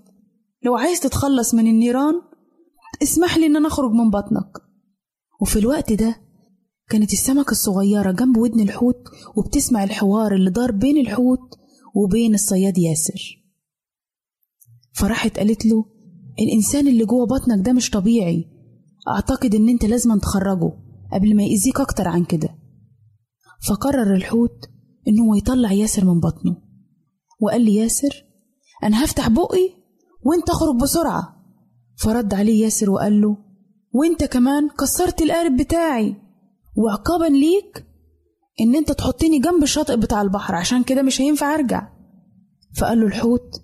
لو 0.63 0.77
عايز 0.77 1.01
تتخلص 1.01 1.55
من 1.55 1.67
النيران 1.67 2.15
اسمح 3.03 3.37
لي 3.39 3.47
إن 3.47 3.57
أنا 3.57 3.69
أخرج 3.69 3.91
من 3.91 4.11
بطنك. 4.11 4.53
وفي 5.41 5.59
الوقت 5.59 5.93
ده 5.93 6.21
كانت 6.91 7.13
السمكة 7.13 7.51
الصغيرة 7.51 8.13
جنب 8.13 8.37
ودن 8.37 8.61
الحوت 8.61 9.05
وبتسمع 9.37 9.85
الحوار 9.85 10.35
اللي 10.35 10.51
دار 10.51 10.73
بين 10.73 10.99
الحوت 10.99 11.59
وبين 11.95 12.35
الصياد 12.35 12.79
ياسر. 12.79 13.21
فراحت 14.93 15.39
قالت 15.39 15.67
له 15.67 15.85
الإنسان 16.41 16.89
اللي 16.89 17.05
جوه 17.05 17.27
بطنك 17.27 17.67
ده 17.67 17.73
مش 17.73 17.91
طبيعي. 17.91 18.45
أعتقد 19.09 19.55
إن 19.55 19.69
أنت 19.69 19.85
لازم 19.85 20.19
تخرجه 20.19 20.73
قبل 21.13 21.37
ما 21.37 21.43
يأذيك 21.43 21.81
أكتر 21.81 22.09
عن 22.09 22.25
كده. 22.25 22.59
فقرر 23.69 24.15
الحوت 24.15 24.69
إن 25.09 25.21
هو 25.21 25.35
يطلع 25.35 25.73
ياسر 25.73 26.05
من 26.05 26.21
بطنه. 26.21 26.57
وقال 27.41 27.61
لي 27.61 27.75
ياسر 27.75 28.25
أنا 28.85 29.05
هفتح 29.05 29.29
بقي 29.29 29.71
وأنت 30.25 30.51
أخرج 30.51 30.77
بسرعة. 30.83 31.38
فرد 32.03 32.35
عليه 32.35 32.65
ياسر 32.65 32.91
وقال 32.91 33.21
له 33.21 33.37
وأنت 33.93 34.25
كمان 34.25 34.69
كسرت 34.69 35.23
القارب 35.23 35.57
بتاعي. 35.57 36.17
وعقابا 36.77 37.25
ليك 37.25 37.85
إن 38.61 38.75
أنت 38.77 38.93
تحطني 38.93 39.39
جنب 39.39 39.63
الشاطئ 39.63 39.97
بتاع 39.97 40.23
البحر 40.23 40.55
عشان 40.55 40.83
كده 40.85 41.03
مش 41.03 41.21
هينفع 41.21 41.55
أرجع. 41.55 41.89
فقال 42.77 43.01
له 43.01 43.07
الحوت 43.07 43.61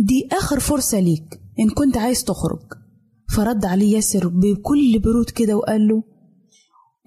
دي 0.00 0.28
آخر 0.32 0.60
فرصة 0.60 1.00
ليك 1.00 1.40
إن 1.60 1.70
كنت 1.70 1.96
عايز 1.96 2.24
تخرج. 2.24 2.62
فرد 3.36 3.64
عليه 3.64 3.94
ياسر 3.96 4.28
بكل 4.28 4.98
برود 4.98 5.30
كده 5.30 5.56
وقال 5.56 5.88
له 5.88 6.02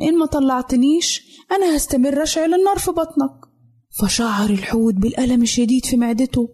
إن 0.01 0.17
ما 0.17 0.25
طلعتنيش 0.25 1.21
أنا 1.51 1.75
هستمر 1.75 2.23
أشعل 2.23 2.53
النار 2.53 2.77
في 2.79 2.91
بطنك. 2.91 3.31
فشعر 4.01 4.49
الحوت 4.49 4.93
بالألم 4.93 5.41
الشديد 5.41 5.85
في 5.85 5.97
معدته 5.97 6.49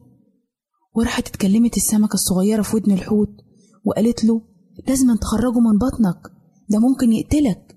وراحت 0.96 1.28
اتكلمت 1.28 1.78
السمكة 1.78 2.14
الصغيرة 2.14 2.62
في 2.62 2.76
ودن 2.76 2.92
الحوت. 2.94 3.43
وقالت 3.86 4.24
له 4.24 4.42
لازم 4.88 5.16
تخرجه 5.16 5.60
من 5.60 5.78
بطنك 5.78 6.32
ده 6.70 6.80
ممكن 6.80 7.14
يقتلك. 7.14 7.76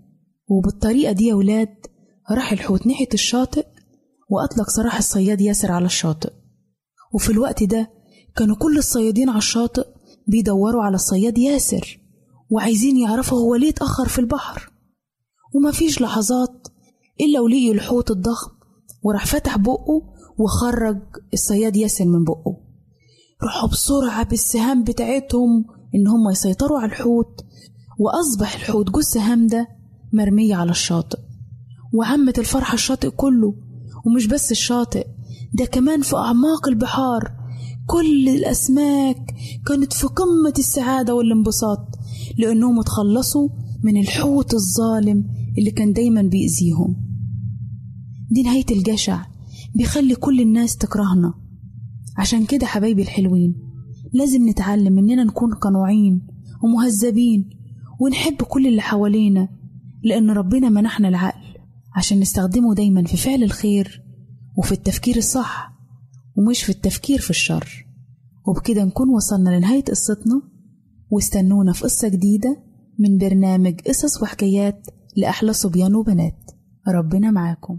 وبالطريقة 0.48 1.12
دي 1.12 1.26
يا 1.26 1.34
ولاد 1.34 1.76
راح 2.30 2.52
الحوت 2.52 2.86
ناحية 2.86 3.08
الشاطئ 3.14 3.66
وأطلق 4.30 4.70
سراح 4.70 4.96
الصياد 4.96 5.40
ياسر 5.40 5.72
على 5.72 5.86
الشاطئ. 5.86 6.32
وفي 7.14 7.30
الوقت 7.30 7.62
ده 7.64 7.90
كانوا 8.36 8.56
كل 8.56 8.78
الصيادين 8.78 9.28
على 9.28 9.38
الشاطئ 9.38 9.86
بيدوروا 10.28 10.82
على 10.82 10.94
الصياد 10.94 11.38
ياسر 11.38 12.00
وعايزين 12.50 12.96
يعرفوا 12.96 13.38
هو 13.38 13.54
ليه 13.54 13.68
اتأخر 13.68 14.08
في 14.08 14.18
البحر. 14.18 14.72
ومفيش 15.54 16.00
لحظات 16.00 16.68
إلا 17.20 17.40
ولقيوا 17.40 17.74
الحوت 17.74 18.10
الضخم 18.10 18.50
وراح 19.02 19.26
فتح 19.26 19.58
بقه 19.58 20.02
وخرج 20.38 20.98
الصياد 21.32 21.76
ياسر 21.76 22.04
من 22.04 22.24
بقه. 22.24 22.56
راحوا 23.42 23.68
بسرعة 23.68 24.24
بالسهام 24.24 24.84
بتاعتهم 24.84 25.64
إن 25.94 26.06
هم 26.08 26.30
يسيطروا 26.30 26.78
على 26.78 26.92
الحوت 26.92 27.44
وأصبح 27.98 28.54
الحوت 28.54 28.90
جو 28.90 28.98
السهام 28.98 29.46
ده 29.46 29.68
مرمية 30.12 30.54
على 30.54 30.70
الشاطئ. 30.70 31.18
وعمت 31.94 32.38
الفرحة 32.38 32.74
الشاطئ 32.74 33.10
كله 33.10 33.54
ومش 34.06 34.26
بس 34.26 34.50
الشاطئ 34.52 35.06
ده 35.54 35.64
كمان 35.64 36.02
في 36.02 36.16
أعماق 36.16 36.68
البحار. 36.68 37.32
كل 37.86 38.28
الأسماك 38.28 39.34
كانت 39.66 39.92
في 39.92 40.06
قمة 40.06 40.54
السعادة 40.58 41.14
والانبساط 41.14 41.88
لأنهم 42.38 42.80
اتخلصوا 42.80 43.48
من 43.82 43.96
الحوت 44.00 44.54
الظالم 44.54 45.24
اللي 45.58 45.70
كان 45.70 45.92
دايما 45.92 46.22
بيأذيهم. 46.22 46.96
دي 48.30 48.42
نهاية 48.42 48.64
الجشع 48.70 49.26
بيخلي 49.74 50.14
كل 50.14 50.40
الناس 50.40 50.76
تكرهنا. 50.76 51.34
عشان 52.16 52.46
كده 52.46 52.66
حبايبي 52.66 53.02
الحلوين 53.02 53.54
لازم 54.12 54.48
نتعلم 54.48 54.98
إننا 54.98 55.24
نكون 55.24 55.54
قنوعين 55.54 56.26
ومهذبين 56.64 57.50
ونحب 58.00 58.42
كل 58.42 58.66
اللي 58.66 58.82
حوالينا 58.82 59.48
لأن 60.04 60.30
ربنا 60.30 60.68
منحنا 60.68 61.08
العقل 61.08 61.46
عشان 61.96 62.20
نستخدمه 62.20 62.74
دايما 62.74 63.04
في 63.04 63.16
فعل 63.16 63.42
الخير 63.42 64.02
وفي 64.58 64.72
التفكير 64.72 65.16
الصح 65.16 65.72
ومش 66.36 66.62
في 66.62 66.70
التفكير 66.70 67.18
في 67.18 67.30
الشر. 67.30 67.86
وبكده 68.46 68.84
نكون 68.84 69.08
وصلنا 69.08 69.50
لنهاية 69.50 69.84
قصتنا. 69.84 70.42
واستنونا 71.10 71.72
في 71.72 71.84
قصة 71.84 72.08
جديدة 72.08 72.62
من 72.98 73.18
برنامج 73.18 73.80
قصص 73.80 74.22
وحكايات 74.22 74.86
لأحلى 75.16 75.52
صبيان 75.52 75.94
وبنات. 75.94 76.50
ربنا 76.88 77.30
معاكم. 77.30 77.78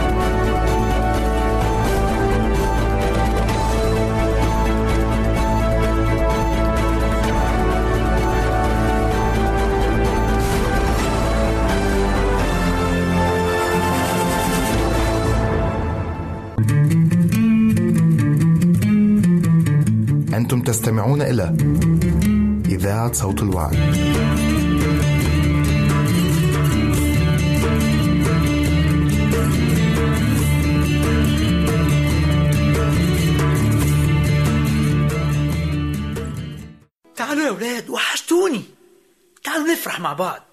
أنتم 20.53 20.71
تستمعون 20.71 21.21
إلى 21.21 21.43
إذاعة 22.65 23.13
صوت 23.13 23.41
الوعد. 23.41 23.71
تعالوا 37.15 37.43
يا 37.43 37.51
ولاد 37.51 37.89
وحشتوني. 37.89 38.63
تعالوا 39.43 39.67
نفرح 39.67 39.99
مع 39.99 40.13
بعض. 40.13 40.43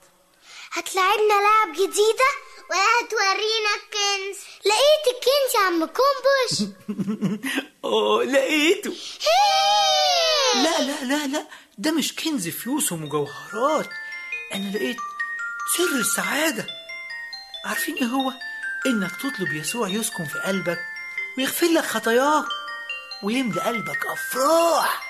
هتلعبنا 0.73 1.35
لعب 1.45 1.73
جديدة 1.73 2.31
ولا 2.71 2.81
هتورينا 3.01 3.73
الكنز 3.77 4.48
لقيت 4.69 5.15
الكنز 5.15 5.55
يا 5.55 5.61
عم 5.67 5.85
كومبوش 5.87 6.75
أوه 7.85 8.25
لقيته! 8.25 8.95
لا 10.55 10.81
لا 10.81 11.05
لا 11.05 11.27
لا. 11.27 11.47
ده 11.79 11.91
مش 11.93 12.15
كنز 12.15 12.49
فلوس 12.49 12.93
ومجوهرات. 12.93 13.89
أنا 14.55 14.71
لقيت 14.71 14.97
سر 15.77 15.99
السعادة. 16.01 16.67
عارفين 17.65 17.95
إيه 17.95 18.05
هو؟ 18.05 18.33
إنك 18.87 19.11
تطلب 19.17 19.53
يسوع 19.53 19.89
يسكن 19.89 20.25
في 20.25 20.39
قلبك 20.39 20.79
ويغفر 21.39 21.67
لك 21.67 21.85
خطاياك 21.85 22.45
ويملى 23.23 23.61
قلبك 23.61 24.07
أفراح. 24.07 25.03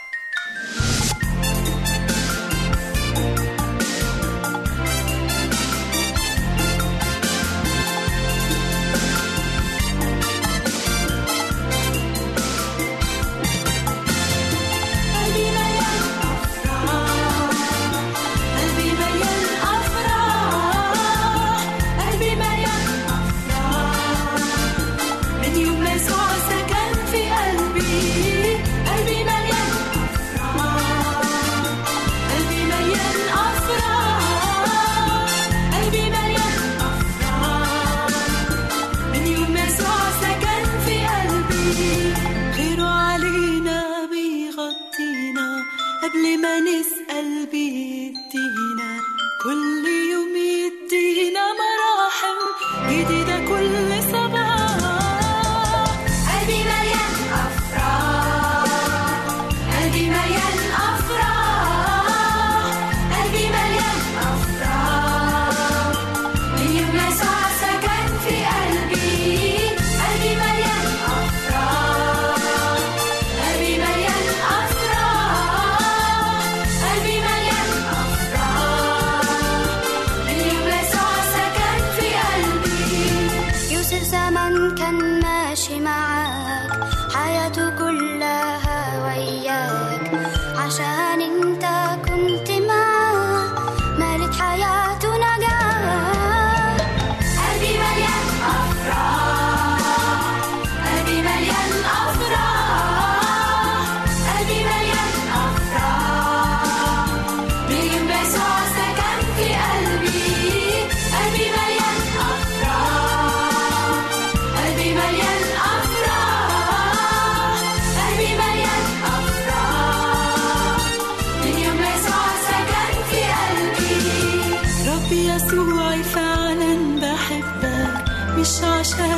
بحبك 128.38 128.40
مش 128.40 128.62
عشان 128.62 129.17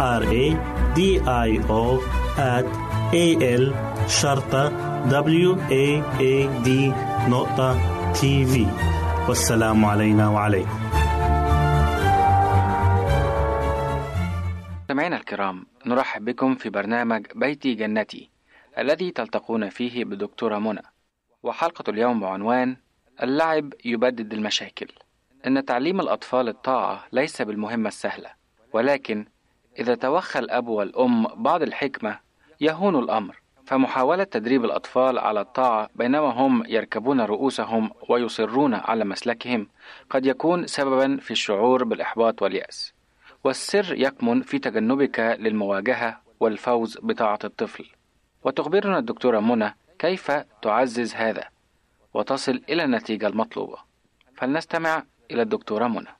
R 0.00 0.22
A 0.22 0.46
D 0.96 1.00
I 1.48 1.50
O 1.68 2.00
at 2.38 2.66
A 3.12 3.26
L 3.62 3.64
شرطة 4.08 4.64
W 5.10 5.50
A 5.70 5.86
A 6.20 6.64
D 6.64 6.68
نقطة 7.28 7.70
تي 8.12 8.44
في 8.44 8.66
والسلام 9.28 9.84
علينا 9.84 10.28
وعليكم. 10.28 10.80
مستمعينا 14.80 15.16
الكرام 15.16 15.66
نرحب 15.86 16.24
بكم 16.24 16.54
في 16.54 16.70
برنامج 16.70 17.26
بيتي 17.34 17.74
جنتي 17.74 18.30
الذي 18.78 19.10
تلتقون 19.10 19.68
فيه 19.68 20.04
بدكتورة 20.04 20.58
منى. 20.58 20.82
وحلقة 21.42 21.90
اليوم 21.90 22.20
بعنوان 22.20 22.76
اللعب 23.22 23.72
يبدد 23.84 24.32
المشاكل. 24.32 24.88
إن 25.46 25.64
تعليم 25.64 26.00
الأطفال 26.00 26.48
الطاعة 26.48 27.04
ليس 27.12 27.42
بالمهمة 27.42 27.88
السهلة 27.88 28.30
ولكن 28.72 29.26
إذا 29.80 29.94
توخى 29.94 30.38
الأب 30.38 30.68
والأم 30.68 31.26
بعض 31.42 31.62
الحكمة 31.62 32.18
يهون 32.60 32.98
الأمر. 32.98 33.40
فمحاولة 33.66 34.24
تدريب 34.24 34.64
الأطفال 34.64 35.18
على 35.18 35.40
الطاعة 35.40 35.90
بينما 35.94 36.26
هم 36.26 36.64
يركبون 36.66 37.20
رؤوسهم 37.20 37.90
ويصرون 38.08 38.74
على 38.74 39.04
مسلكهم 39.04 39.68
قد 40.10 40.26
يكون 40.26 40.66
سببا 40.66 41.16
في 41.16 41.30
الشعور 41.30 41.84
بالإحباط 41.84 42.42
واليأس. 42.42 42.92
والسر 43.44 43.94
يكمن 43.94 44.42
في 44.42 44.58
تجنبك 44.58 45.20
للمواجهة 45.20 46.20
والفوز 46.40 46.98
بطاعة 47.02 47.38
الطفل. 47.44 47.86
وتخبرنا 48.44 48.98
الدكتورة 48.98 49.40
منى 49.40 49.76
كيف 49.98 50.30
تعزز 50.62 51.14
هذا 51.14 51.44
وتصل 52.14 52.62
إلى 52.68 52.84
النتيجة 52.84 53.26
المطلوبة. 53.26 53.78
فلنستمع 54.36 55.02
إلى 55.30 55.42
الدكتورة 55.42 55.88
منى. 55.88 56.19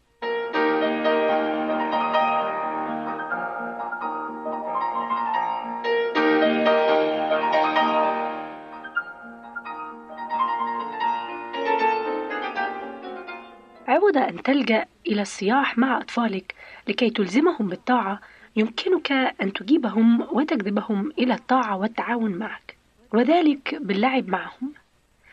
عوض 14.10 14.18
أن 14.18 14.42
تلجأ 14.42 14.86
إلى 15.06 15.22
الصياح 15.22 15.78
مع 15.78 15.98
أطفالك 15.98 16.54
لكي 16.88 17.10
تلزمهم 17.10 17.68
بالطاعة. 17.68 18.20
يمكنك 18.56 19.12
أن 19.12 19.52
تجيبهم 19.52 20.26
وتجذبهم 20.32 21.12
إلى 21.18 21.34
الطاعة 21.34 21.76
والتعاون 21.76 22.32
معك 22.32 22.76
وذلك 23.12 23.78
باللعب 23.80 24.28
معهم. 24.28 24.72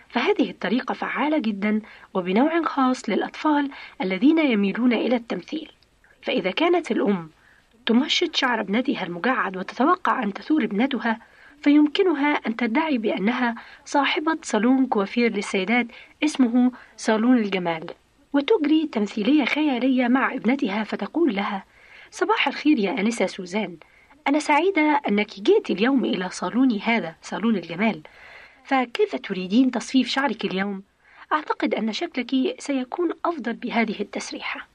فهذه 0.10 0.50
الطريقة 0.50 0.94
فعالة 0.94 1.38
جدا 1.38 1.82
وبنوع 2.14 2.62
خاص 2.64 3.10
للأطفال 3.10 3.70
الذين 4.02 4.40
يميلون 4.40 4.94
إلى 4.94 5.16
التمثيل. 5.16 5.72
فإذا 6.22 6.52
كانت 6.52 6.92
الأم 6.92 7.30
تمشط 7.86 8.36
شعر 8.36 8.60
ابنتها 8.60 9.04
المجعد 9.04 9.58
وتتوقع 9.58 10.24
أن 10.24 10.34
تثور 10.34 10.64
ابنتها 10.64 11.20
فيمكنها 11.62 12.34
أن 12.48 12.56
تدعي 12.56 12.98
بأنها 12.98 13.56
صاحبة 13.86 14.38
صالون 14.44 14.86
كوافير 14.86 15.32
للسيدات 15.34 15.88
اسمه 16.24 16.72
صالون 16.98 17.38
الجمال. 17.38 17.88
وتجري 18.34 18.90
تمثيلية 18.92 19.46
خيالية 19.46 20.08
مع 20.08 20.34
ابنتها 20.34 20.84
فتقول 20.84 21.36
لها 21.36 21.66
صباح 22.12 22.48
الخير 22.48 22.80
يا 22.80 23.00
أنسة 23.00 23.26
سوزان 23.26 23.78
أنا 24.28 24.40
سعيدة 24.40 25.02
أنك 25.08 25.40
جئت 25.40 25.70
اليوم 25.70 26.06
إلى 26.06 26.30
صالوني 26.30 26.80
هذا 26.80 27.16
صالون 27.22 27.56
الجمال 27.56 28.02
فكيف 28.64 29.16
تريدين 29.16 29.72
تصفيف 29.72 30.08
شعرك 30.08 30.46
اليوم؟ 30.46 30.84
أعتقد 31.34 31.76
أن 31.76 31.94
شكلك 31.94 32.56
سيكون 32.60 33.12
أفضل 33.26 33.54
بهذه 33.54 34.02
التسريحة 34.02 34.68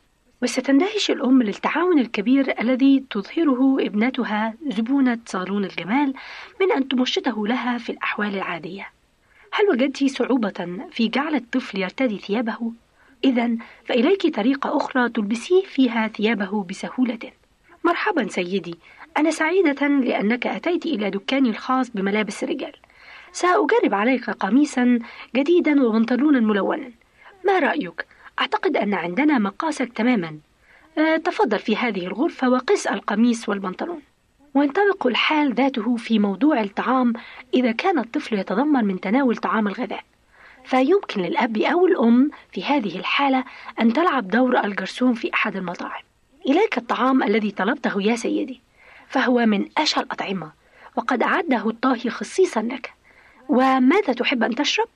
وستندهش 0.42 1.10
الأم 1.10 1.42
للتعاون 1.42 1.98
الكبير 1.98 2.60
الذي 2.60 3.04
تظهره 3.10 3.76
ابنتها 3.80 4.54
زبونة 4.68 5.18
صالون 5.26 5.64
الجمال 5.64 6.14
من 6.60 6.72
أن 6.72 6.88
تمشطه 6.88 7.46
لها 7.46 7.78
في 7.78 7.92
الأحوال 7.92 8.34
العادية 8.34 8.90
هل 9.52 9.68
وجدت 9.70 10.04
صعوبة 10.04 10.86
في 10.90 11.08
جعل 11.08 11.34
الطفل 11.34 11.78
يرتدي 11.78 12.18
ثيابه؟ 12.18 12.72
إذا 13.24 13.50
فإليك 13.84 14.34
طريقة 14.34 14.76
أخرى 14.76 15.08
تلبسيه 15.08 15.62
فيها 15.62 16.08
ثيابه 16.08 16.64
بسهولة. 16.64 17.18
مرحبا 17.84 18.28
سيدي. 18.28 18.74
أنا 19.18 19.30
سعيدة 19.30 19.86
لأنك 19.88 20.46
أتيت 20.46 20.86
إلى 20.86 21.10
دكاني 21.10 21.50
الخاص 21.50 21.90
بملابس 21.90 22.44
الرجال. 22.44 22.72
سأجرب 23.32 23.94
عليك 23.94 24.30
قميصا 24.30 24.98
جديدا 25.36 25.84
وبنطلونا 25.86 26.40
ملونا 26.40 26.90
ما 27.46 27.58
رأيك؟ 27.58 28.06
أعتقد 28.40 28.76
أن 28.76 28.94
عندنا 28.94 29.38
مقاسك 29.38 29.92
تماما. 29.92 30.38
أه 30.98 31.16
تفضل 31.16 31.58
في 31.58 31.76
هذه 31.76 32.06
الغرفة 32.06 32.48
وقس 32.48 32.86
القميص 32.86 33.48
والبنطلون. 33.48 34.00
وينطبق 34.54 35.06
الحال 35.06 35.54
ذاته 35.54 35.96
في 35.96 36.18
موضوع 36.18 36.60
الطعام 36.60 37.12
إذا 37.54 37.72
كان 37.72 37.98
الطفل 37.98 38.38
يتذمر 38.38 38.82
من 38.82 39.00
تناول 39.00 39.36
طعام 39.36 39.68
الغذاء. 39.68 40.04
فيمكن 40.64 41.22
للأب 41.22 41.56
أو 41.56 41.86
الأم 41.86 42.30
في 42.52 42.64
هذه 42.64 42.98
الحالة 42.98 43.44
أن 43.80 43.92
تلعب 43.92 44.28
دور 44.28 44.64
الجرسون 44.64 45.14
في 45.14 45.34
أحد 45.34 45.56
المطاعم. 45.56 46.02
إليك 46.46 46.78
الطعام 46.78 47.22
الذي 47.22 47.50
طلبته 47.50 48.02
يا 48.02 48.16
سيدي 48.16 48.60
فهو 49.08 49.46
من 49.46 49.68
أشهى 49.78 50.02
الأطعمة 50.02 50.52
وقد 50.96 51.22
أعده 51.22 51.70
الطاهي 51.70 52.10
خصيصا 52.10 52.62
لك. 52.62 52.92
وماذا 53.48 54.12
تحب 54.12 54.42
أن 54.42 54.54
تشرب؟ 54.54 54.88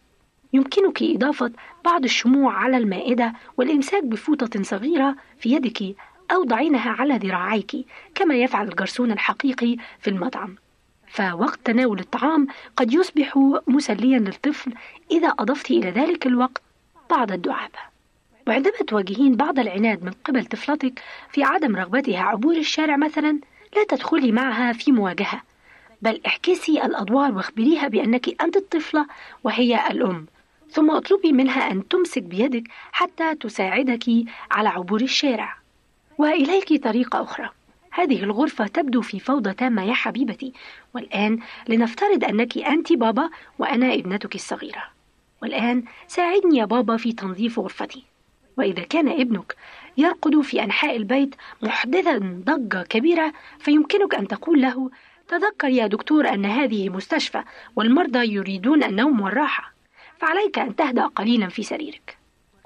يمكنك 0.52 1.02
إضافة 1.02 1.52
بعض 1.84 2.04
الشموع 2.04 2.52
على 2.52 2.76
المائدة 2.76 3.32
والإمساك 3.56 4.04
بفوطة 4.04 4.62
صغيرة 4.62 5.16
في 5.38 5.52
يدك 5.52 5.96
أو 6.32 6.44
ضعينها 6.44 6.90
على 6.90 7.16
ذراعيك 7.16 7.72
كما 8.14 8.34
يفعل 8.34 8.68
الجرسون 8.68 9.12
الحقيقي 9.12 9.76
في 10.00 10.10
المطعم. 10.10 10.56
فوقت 11.08 11.60
تناول 11.64 12.00
الطعام 12.00 12.46
قد 12.76 12.92
يصبح 12.94 13.38
مسليا 13.66 14.18
للطفل 14.18 14.72
إذا 15.10 15.28
أضفت 15.28 15.70
إلى 15.70 15.90
ذلك 15.90 16.26
الوقت 16.26 16.62
بعض 17.10 17.32
الدعابة 17.32 17.78
وعندما 18.46 18.76
تواجهين 18.86 19.36
بعض 19.36 19.58
العناد 19.58 20.04
من 20.04 20.12
قبل 20.24 20.44
طفلتك 20.44 21.02
في 21.30 21.42
عدم 21.42 21.76
رغبتها 21.76 22.20
عبور 22.20 22.56
الشارع 22.56 22.96
مثلا 22.96 23.38
لا 23.76 23.84
تدخلي 23.84 24.32
معها 24.32 24.72
في 24.72 24.92
مواجهة. 24.92 25.42
بل 26.02 26.20
احكسي 26.26 26.84
الأدوار 26.84 27.32
واخبريها 27.32 27.88
بأنك 27.88 28.42
أنت 28.42 28.56
الطفلة 28.56 29.06
وهي 29.44 29.90
الأم. 29.90 30.26
ثم 30.70 30.90
اطلبي 30.90 31.32
منها 31.32 31.70
أن 31.70 31.88
تمسك 31.88 32.22
بيدك 32.22 32.64
حتى 32.92 33.34
تساعدك 33.34 34.04
على 34.50 34.68
عبور 34.68 35.00
الشارع. 35.00 35.56
وإليك 36.18 36.84
طريقة 36.84 37.22
أخرى. 37.22 37.50
هذه 37.96 38.22
الغرفة 38.22 38.66
تبدو 38.66 39.02
في 39.02 39.20
فوضى 39.20 39.52
تامة 39.52 39.84
يا 39.84 39.94
حبيبتي. 39.94 40.52
والآن 40.94 41.38
لنفترض 41.68 42.24
أنك 42.24 42.58
أنت 42.58 42.92
بابا 42.92 43.30
وأنا 43.58 43.94
ابنتك 43.94 44.34
الصغيرة. 44.34 44.82
والآن 45.42 45.84
ساعدني 46.08 46.58
يا 46.58 46.64
بابا 46.64 46.96
في 46.96 47.12
تنظيف 47.12 47.58
غرفتي. 47.58 48.04
وإذا 48.56 48.82
كان 48.82 49.08
ابنك 49.08 49.56
يرقد 49.96 50.40
في 50.40 50.64
أنحاء 50.64 50.96
البيت 50.96 51.34
محدثا 51.62 52.42
ضجة 52.44 52.82
كبيرة 52.82 53.32
فيمكنك 53.58 54.14
أن 54.14 54.28
تقول 54.28 54.62
له 54.62 54.90
تذكر 55.28 55.68
يا 55.68 55.86
دكتور 55.86 56.28
أن 56.28 56.44
هذه 56.44 56.88
مستشفى 56.88 57.42
والمرضى 57.76 58.34
يريدون 58.34 58.84
النوم 58.84 59.20
والراحة 59.20 59.72
فعليك 60.18 60.58
أن 60.58 60.76
تهدأ 60.76 61.06
قليلا 61.06 61.48
في 61.48 61.62
سريرك. 61.62 62.15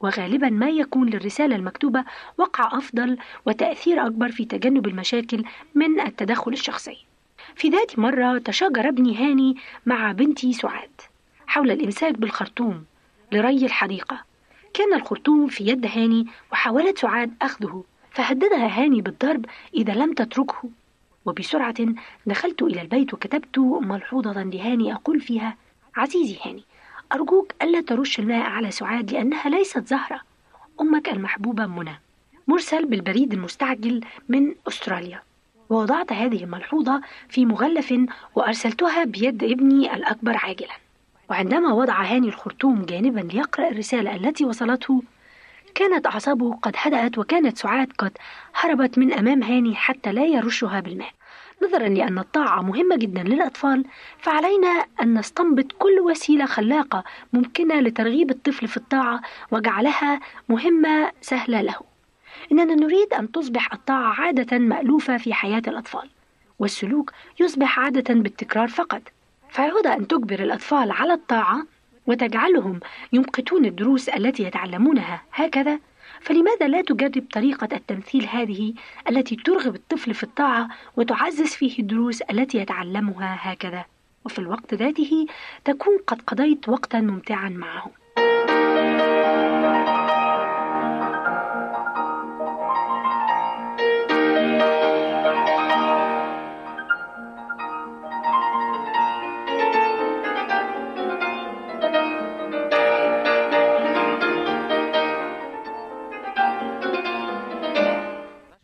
وغالبا 0.00 0.50
ما 0.50 0.68
يكون 0.68 1.08
للرسالة 1.08 1.56
المكتوبة 1.56 2.04
وقع 2.38 2.78
أفضل 2.78 3.18
وتأثير 3.46 4.06
أكبر 4.06 4.28
في 4.28 4.44
تجنب 4.44 4.86
المشاكل 4.86 5.44
من 5.74 6.00
التدخل 6.00 6.52
الشخصي. 6.52 6.96
في 7.54 7.68
ذات 7.68 7.98
مرة 7.98 8.38
تشاجر 8.38 8.88
ابني 8.88 9.16
هاني 9.16 9.56
مع 9.86 10.12
بنتي 10.12 10.52
سعاد 10.52 11.00
حول 11.46 11.70
الإمساك 11.70 12.18
بالخرطوم 12.18 12.84
لري 13.32 13.66
الحديقة. 13.66 14.24
كان 14.74 14.94
الخرطوم 14.94 15.46
في 15.48 15.66
يد 15.66 15.86
هاني 15.86 16.26
وحاولت 16.52 16.98
سعاد 16.98 17.34
أخذه 17.42 17.84
فهددها 18.10 18.82
هاني 18.82 19.00
بالضرب 19.02 19.46
إذا 19.74 19.94
لم 19.94 20.12
تتركه. 20.12 20.70
وبسرعة 21.26 21.74
دخلت 22.26 22.62
إلى 22.62 22.82
البيت 22.82 23.14
وكتبت 23.14 23.58
ملحوظة 23.58 24.42
لهاني 24.42 24.94
أقول 24.94 25.20
فيها 25.20 25.56
عزيزي 25.96 26.38
هاني 26.44 26.64
أرجوك 27.12 27.52
ألا 27.62 27.80
ترش 27.80 28.18
الماء 28.18 28.46
على 28.46 28.70
سعاد 28.70 29.12
لأنها 29.12 29.48
ليست 29.48 29.86
زهرة. 29.86 30.20
أمك 30.80 31.08
المحبوبة 31.08 31.66
منى 31.66 32.00
مرسل 32.48 32.84
بالبريد 32.86 33.32
المستعجل 33.32 34.04
من 34.28 34.54
أستراليا. 34.68 35.22
ووضعت 35.70 36.12
هذه 36.12 36.44
الملحوظة 36.44 37.00
في 37.28 37.46
مغلف 37.46 37.94
وأرسلتها 38.34 39.04
بيد 39.04 39.44
ابني 39.44 39.94
الأكبر 39.94 40.36
عاجلا. 40.36 40.74
وعندما 41.30 41.72
وضع 41.72 42.02
هاني 42.02 42.28
الخرطوم 42.28 42.84
جانبا 42.84 43.20
ليقرأ 43.20 43.68
الرسالة 43.68 44.16
التي 44.16 44.44
وصلته 44.44 45.02
كانت 45.74 46.06
أعصابه 46.06 46.54
قد 46.54 46.74
هدأت 46.76 47.18
وكانت 47.18 47.58
سعاد 47.58 47.92
قد 47.98 48.12
هربت 48.54 48.98
من 48.98 49.12
أمام 49.12 49.42
هاني 49.42 49.74
حتى 49.74 50.12
لا 50.12 50.24
يرشها 50.24 50.80
بالماء. 50.80 51.12
نظرا 51.62 51.88
لأن 51.88 52.18
الطاعة 52.18 52.62
مهمة 52.62 52.96
جدا 52.96 53.22
للأطفال 53.22 53.84
فعلينا 54.18 54.84
أن 55.02 55.18
نستنبط 55.18 55.72
كل 55.72 56.00
وسيلة 56.00 56.46
خلاقة 56.46 57.04
ممكنة 57.32 57.80
لترغيب 57.80 58.30
الطفل 58.30 58.68
في 58.68 58.76
الطاعة 58.76 59.20
وجعلها 59.50 60.20
مهمة 60.48 61.12
سهلة 61.20 61.60
له. 61.60 61.80
إننا 62.52 62.74
نريد 62.74 63.14
أن 63.14 63.32
تصبح 63.32 63.72
الطاعة 63.72 64.20
عادة 64.20 64.58
مألوفة 64.58 65.16
في 65.16 65.34
حياة 65.34 65.62
الأطفال 65.68 66.10
والسلوك 66.58 67.12
يصبح 67.40 67.78
عادة 67.78 68.14
بالتكرار 68.14 68.68
فقط. 68.68 69.02
فعود 69.50 69.86
أن 69.86 70.06
تجبر 70.06 70.40
الأطفال 70.40 70.90
على 70.90 71.12
الطاعة 71.12 71.66
وتجعلهم 72.06 72.80
يمقتون 73.12 73.64
الدروس 73.64 74.08
التي 74.08 74.42
يتعلمونها. 74.42 75.22
هكذا 75.32 75.78
فلماذا 76.20 76.68
لا 76.68 76.82
تجرب 76.82 77.24
طريقة 77.32 77.68
التمثيل 77.72 78.26
هذه 78.26 78.74
التي 79.10 79.36
ترغب 79.36 79.74
الطفل 79.74 80.14
في 80.14 80.22
الطاعة 80.22 80.68
وتعزز 80.96 81.54
فيه 81.54 81.78
الدروس 81.78 82.22
التي 82.22 82.58
يتعلمها 82.58 83.38
هكذا؟ 83.40 83.84
وفي 84.24 84.38
الوقت 84.38 84.74
ذاته 84.74 85.26
تكون 85.64 85.98
قد 86.06 86.22
قضيت 86.22 86.68
وقتا 86.68 87.00
ممتعا 87.00 87.48
معه. 87.48 87.99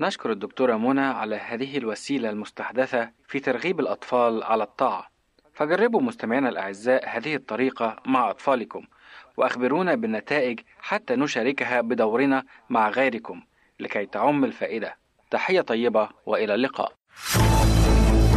نشكر 0.07 0.33
الدكتورة 0.33 0.77
منى 0.77 1.01
على 1.01 1.37
هذه 1.37 1.79
الوسيلة 1.79 2.31
المستحدثة 2.31 3.11
في 3.29 3.41
ترغيب 3.41 3.81
الأطفال 3.81 4.43
على 4.43 4.65
الطاعة. 4.65 5.07
فجربوا 5.55 6.01
مستمعينا 6.01 6.49
الأعزاء 6.49 7.09
هذه 7.09 7.35
الطريقة 7.35 7.97
مع 8.05 8.31
أطفالكم 8.31 8.83
وأخبرونا 9.37 9.95
بالنتائج 9.95 10.61
حتى 10.79 11.17
نشاركها 11.17 11.81
بدورنا 11.81 12.45
مع 12.71 12.89
غيركم 12.89 13.43
لكي 13.81 14.07
تعم 14.07 14.45
الفائدة. 14.45 14.97
تحية 15.31 15.61
طيبة 15.61 16.09
وإلى 16.27 16.55
اللقاء. 16.55 16.93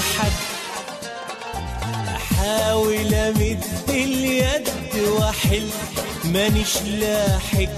بتلاحق 0.00 0.32
أحاول 2.16 3.14
أمد 3.14 3.64
اليد 3.88 4.68
وأحل. 5.08 5.68
مانيش 6.24 6.76
لاحق. 6.82 7.74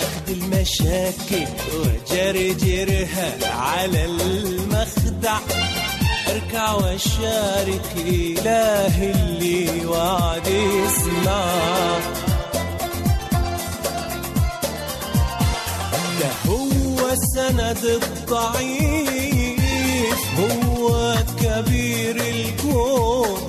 اخد 0.00 0.28
المشاكل 0.28 1.46
وجرجرها 1.74 3.52
على 3.56 4.04
المخدع. 4.04 5.38
أركع 6.28 6.72
وأشارك 6.72 7.86
إله 7.96 9.10
اللي 9.10 9.86
وعد 9.86 10.46
يسمع 10.46 11.98
ده 16.20 16.50
هو 16.50 17.14
سند 17.34 17.84
الضعيف. 17.84 19.17
هو 20.38 21.14
كبير 21.40 22.16
الكون 22.16 23.40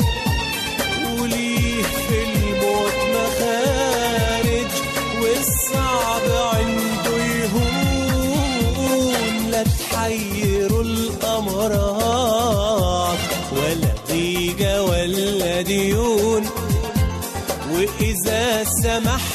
وليه 1.19 1.83
في 1.83 2.17
الموت 2.23 2.97
مخارج 3.15 4.71
والصعب 5.21 6.25
عنده 6.55 7.15
يهون. 7.23 8.71
لا 9.51 9.63
تحيروا 9.63 10.83
الأمراض 10.83 11.99
ولا 13.51 13.93
ضيقة 14.09 14.83
ولا 14.83 15.61
ديون. 15.61 16.43
وإذا 17.71 18.63
سمح 18.63 19.25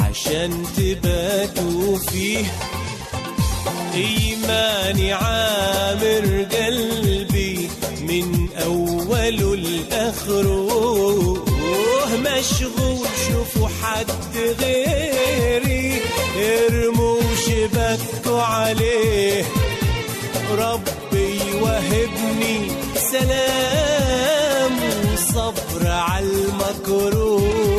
عشان 0.00 0.62
تباتوا 0.76 1.98
فيه. 1.98 2.44
ايماني 3.94 5.12
عامر 5.12 6.46
قلبي 6.52 7.68
من 8.00 8.48
اوله 8.64 9.56
لاخره 9.56 10.66
مشغول 12.16 13.06
شوفوا 13.28 13.68
حد 13.82 14.10
غيري. 14.60 16.00
ارموا 16.36 17.20
شبكوا 17.46 18.42
عليه. 18.42 19.44
ربي 20.50 21.40
وهبني 21.62 22.70
سلام 23.12 24.76
وصبر 25.12 25.82
على 25.86 26.26
المكروه. 26.26 27.75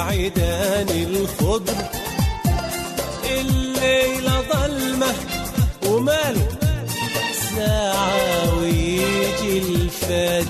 العيدان 0.00 0.88
الخضر. 0.88 1.74
الليلة 3.24 4.40
ظلمة 4.52 5.14
وماله 5.86 6.48
ساعة 7.56 8.58
ويجي 8.58 9.58
الفجر. 9.58 10.49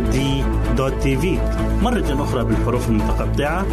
www.al.waad.tv 0.00 1.24
مرة 1.82 2.22
أخرى 2.22 2.44
بالحروف 2.44 2.88
المتقطعة 2.88 3.66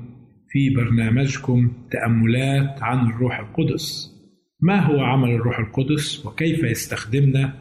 في 0.49 0.69
برنامجكم 0.69 1.71
تأملات 1.91 2.83
عن 2.83 3.07
الروح 3.09 3.39
القدس 3.39 4.13
ما 4.61 4.79
هو 4.79 4.99
عمل 4.99 5.29
الروح 5.29 5.59
القدس 5.59 6.25
وكيف 6.25 6.63
يستخدمنا 6.63 7.53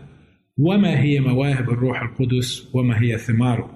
وما 0.59 1.01
هي 1.01 1.21
مواهب 1.21 1.71
الروح 1.71 2.03
القدس 2.03 2.75
وما 2.75 3.03
هي 3.03 3.19
ثماره. 3.19 3.71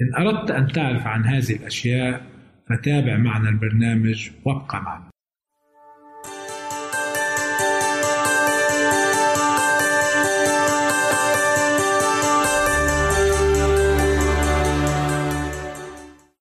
إن 0.00 0.26
أردت 0.26 0.50
أن 0.50 0.68
تعرف 0.68 1.06
عن 1.06 1.24
هذه 1.24 1.56
الأشياء 1.56 2.22
فتابع 2.70 3.16
معنا 3.16 3.48
البرنامج 3.48 4.30
وابقى 4.44 4.82
معنا. 4.82 5.10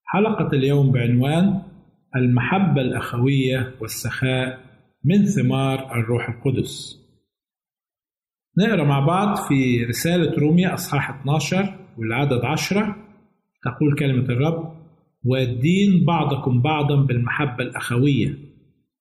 حلقة 0.05 0.47
اليوم 0.53 0.91
بعنوان 0.91 1.61
المحبة 2.15 2.81
الأخوية 2.81 3.75
والسخاء 3.81 4.59
من 5.05 5.25
ثمار 5.25 5.95
الروح 5.95 6.29
القدس. 6.29 6.99
نقرأ 8.59 8.83
مع 8.83 8.99
بعض 8.99 9.37
في 9.47 9.83
رسالة 9.83 10.33
روميا 10.37 10.73
أصحاح 10.73 11.09
12 11.09 11.75
والعدد 11.97 12.45
10 12.45 12.95
تقول 13.63 13.95
كلمة 13.99 14.23
الرب 14.23 14.73
والدين 15.25 16.05
بعضكم 16.05 16.61
بعضا 16.61 16.95
بالمحبة 16.95 17.63
الأخوية 17.63 18.37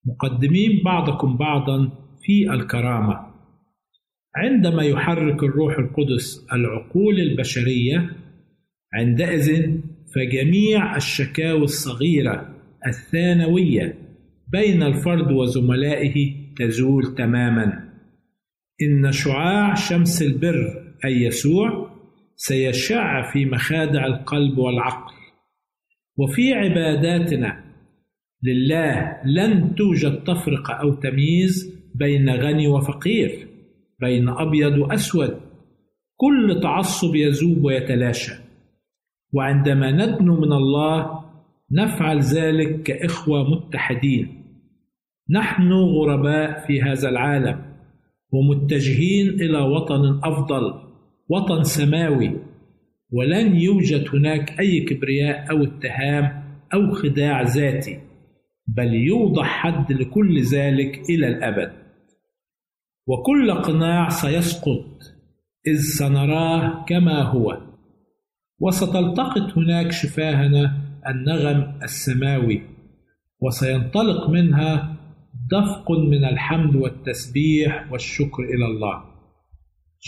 مقدمين 0.06 0.82
بعضكم 0.84 1.36
بعضا 1.36 1.90
في 2.22 2.52
الكرامة. 2.52 3.20
عندما 4.36 4.82
يحرك 4.82 5.42
الروح 5.42 5.78
القدس 5.78 6.46
العقول 6.52 7.20
البشرية 7.20 8.10
عندئذ 8.94 9.78
فجميع 10.14 10.96
الشكاوى 10.96 11.62
الصغيرة 11.62 12.48
الثانوية 12.86 13.98
بين 14.52 14.82
الفرد 14.82 15.32
وزملائه 15.32 16.34
تزول 16.56 17.14
تماماً. 17.14 17.87
إن 18.82 19.12
شعاع 19.12 19.74
شمس 19.74 20.22
البر 20.22 20.94
أي 21.04 21.22
يسوع 21.22 21.90
سيشع 22.36 23.32
في 23.32 23.44
مخادع 23.44 24.06
القلب 24.06 24.58
والعقل. 24.58 25.14
وفي 26.16 26.54
عباداتنا 26.54 27.64
لله 28.42 29.16
لن 29.24 29.74
توجد 29.74 30.24
تفرقة 30.24 30.74
أو 30.74 30.94
تمييز 30.94 31.78
بين 31.94 32.30
غني 32.30 32.66
وفقير 32.68 33.48
بين 34.00 34.28
أبيض 34.28 34.78
وأسود. 34.78 35.40
كل 36.16 36.60
تعصب 36.62 37.14
يذوب 37.14 37.64
ويتلاشى. 37.64 38.32
وعندما 39.32 39.90
ندنو 39.90 40.40
من 40.40 40.52
الله 40.52 41.24
نفعل 41.72 42.20
ذلك 42.20 42.82
كإخوة 42.82 43.50
متحدين. 43.50 44.44
نحن 45.30 45.72
غرباء 45.72 46.66
في 46.66 46.82
هذا 46.82 47.08
العالم. 47.08 47.67
ومتجهين 48.32 49.28
إلى 49.28 49.58
وطن 49.58 50.20
أفضل 50.24 50.74
وطن 51.28 51.62
سماوي. 51.62 52.36
ولن 53.12 53.56
يوجد 53.56 54.08
هناك 54.14 54.60
أي 54.60 54.80
كبرياء 54.80 55.50
أو 55.50 55.64
اتهام 55.64 56.42
أو 56.74 56.90
خداع 56.92 57.42
ذاتي 57.42 58.00
بل 58.66 58.94
يوضح 58.94 59.44
حد 59.44 59.92
لكل 59.92 60.42
ذلك 60.42 61.00
إلى 61.10 61.28
الأبد. 61.28 61.72
وكل 63.06 63.52
قناع 63.52 64.08
سيسقط 64.08 64.84
إذ 65.66 65.76
سنراه 65.76 66.84
كما 66.88 67.22
هو. 67.22 67.60
وستلتقط 68.60 69.58
هناك 69.58 69.92
شفاهنا 69.92 70.76
النغم 71.06 71.78
السماوي 71.82 72.62
وسينطلق 73.40 74.30
منها 74.30 74.97
دفق 75.52 75.90
من 75.90 76.24
الحمد 76.24 76.76
والتسبيح 76.76 77.92
والشكر 77.92 78.42
إلى 78.42 78.66
الله. 78.66 79.02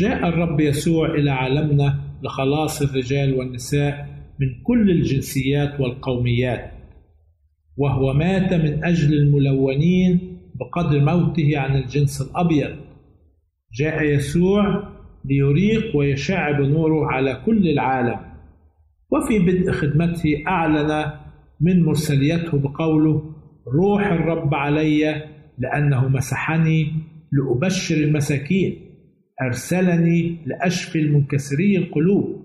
جاء 0.01 0.29
الرب 0.29 0.61
يسوع 0.61 1.15
إلى 1.15 1.31
عالمنا 1.31 2.01
لخلاص 2.23 2.83
الرجال 2.83 3.35
والنساء 3.35 4.09
من 4.41 4.49
كل 4.67 4.91
الجنسيات 4.91 5.81
والقوميات 5.81 6.71
وهو 7.77 8.13
مات 8.13 8.55
من 8.55 8.85
أجل 8.85 9.15
الملونين 9.15 10.39
بقدر 10.55 11.01
موته 11.01 11.59
عن 11.59 11.77
الجنس 11.77 12.21
الأبيض. 12.23 12.77
جاء 13.79 14.03
يسوع 14.03 14.89
ليريق 15.25 15.97
ويشع 15.97 16.51
بنوره 16.51 17.07
على 17.07 17.43
كل 17.47 17.69
العالم 17.69 18.21
وفي 19.13 19.39
بدء 19.39 19.73
خدمته 19.73 20.43
أعلن 20.47 21.13
من 21.61 21.83
مرسليته 21.83 22.59
بقوله 22.59 23.30
روح 23.69 24.07
الرب 24.07 24.55
علي 24.55 25.25
لأنه 25.59 26.09
مسحني 26.09 26.93
لأبشر 27.33 27.95
المساكين 27.97 28.91
أرسلني 29.43 30.37
لأشفي 30.47 30.99
المنكسري 30.99 31.77
القلوب 31.77 32.41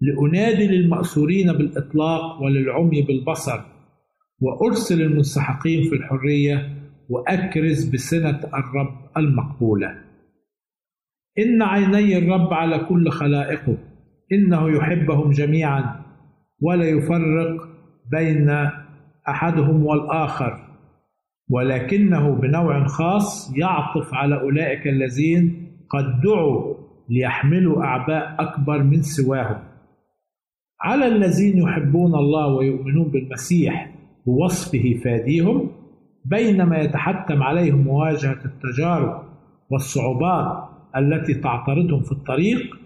لأنادي 0.00 0.66
للمأسورين 0.66 1.52
بالإطلاق 1.52 2.42
وللعمي 2.42 3.02
بالبصر 3.02 3.60
وأرسل 4.40 5.02
المنسحقين 5.02 5.82
في 5.82 5.94
الحرية 5.94 6.74
وأكرز 7.08 7.88
بسنة 7.88 8.40
الرب 8.54 9.10
المقبولة. 9.16 9.94
إن 11.38 11.62
عيني 11.62 12.18
الرب 12.18 12.52
على 12.52 12.78
كل 12.78 13.10
خلائقه 13.10 13.78
إنه 14.32 14.76
يحبهم 14.76 15.30
جميعا 15.30 16.00
ولا 16.60 16.84
يفرق 16.84 17.68
بين 18.10 18.50
أحدهم 19.30 19.86
والآخر 19.86 20.68
ولكنه 21.50 22.34
بنوع 22.34 22.86
خاص 22.86 23.56
يعطف 23.56 24.14
على 24.14 24.40
أولئك 24.40 24.86
الذين 24.86 25.68
قد 25.90 26.20
دعوا 26.20 26.74
ليحملوا 27.08 27.84
أعباء 27.84 28.36
أكبر 28.38 28.82
من 28.82 29.02
سواهم. 29.02 29.58
على 30.80 31.06
الذين 31.06 31.58
يحبون 31.58 32.14
الله 32.14 32.46
ويؤمنون 32.46 33.08
بالمسيح 33.08 33.90
بوصفه 34.26 35.00
فاديهم 35.04 35.70
بينما 36.24 36.78
يتحتم 36.78 37.42
عليهم 37.42 37.78
مواجهة 37.78 38.38
التجارب 38.44 39.22
والصعوبات 39.70 40.68
التي 40.96 41.34
تعترضهم 41.34 42.02
في 42.02 42.12
الطريق 42.12 42.76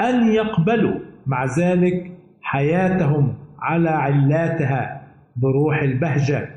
أن 0.00 0.32
يقبلوا 0.32 0.98
مع 1.26 1.44
ذلك 1.58 2.12
حياتهم 2.42 3.34
على 3.58 3.90
علاتها 3.90 5.01
بروح 5.36 5.82
البهجة. 5.82 6.50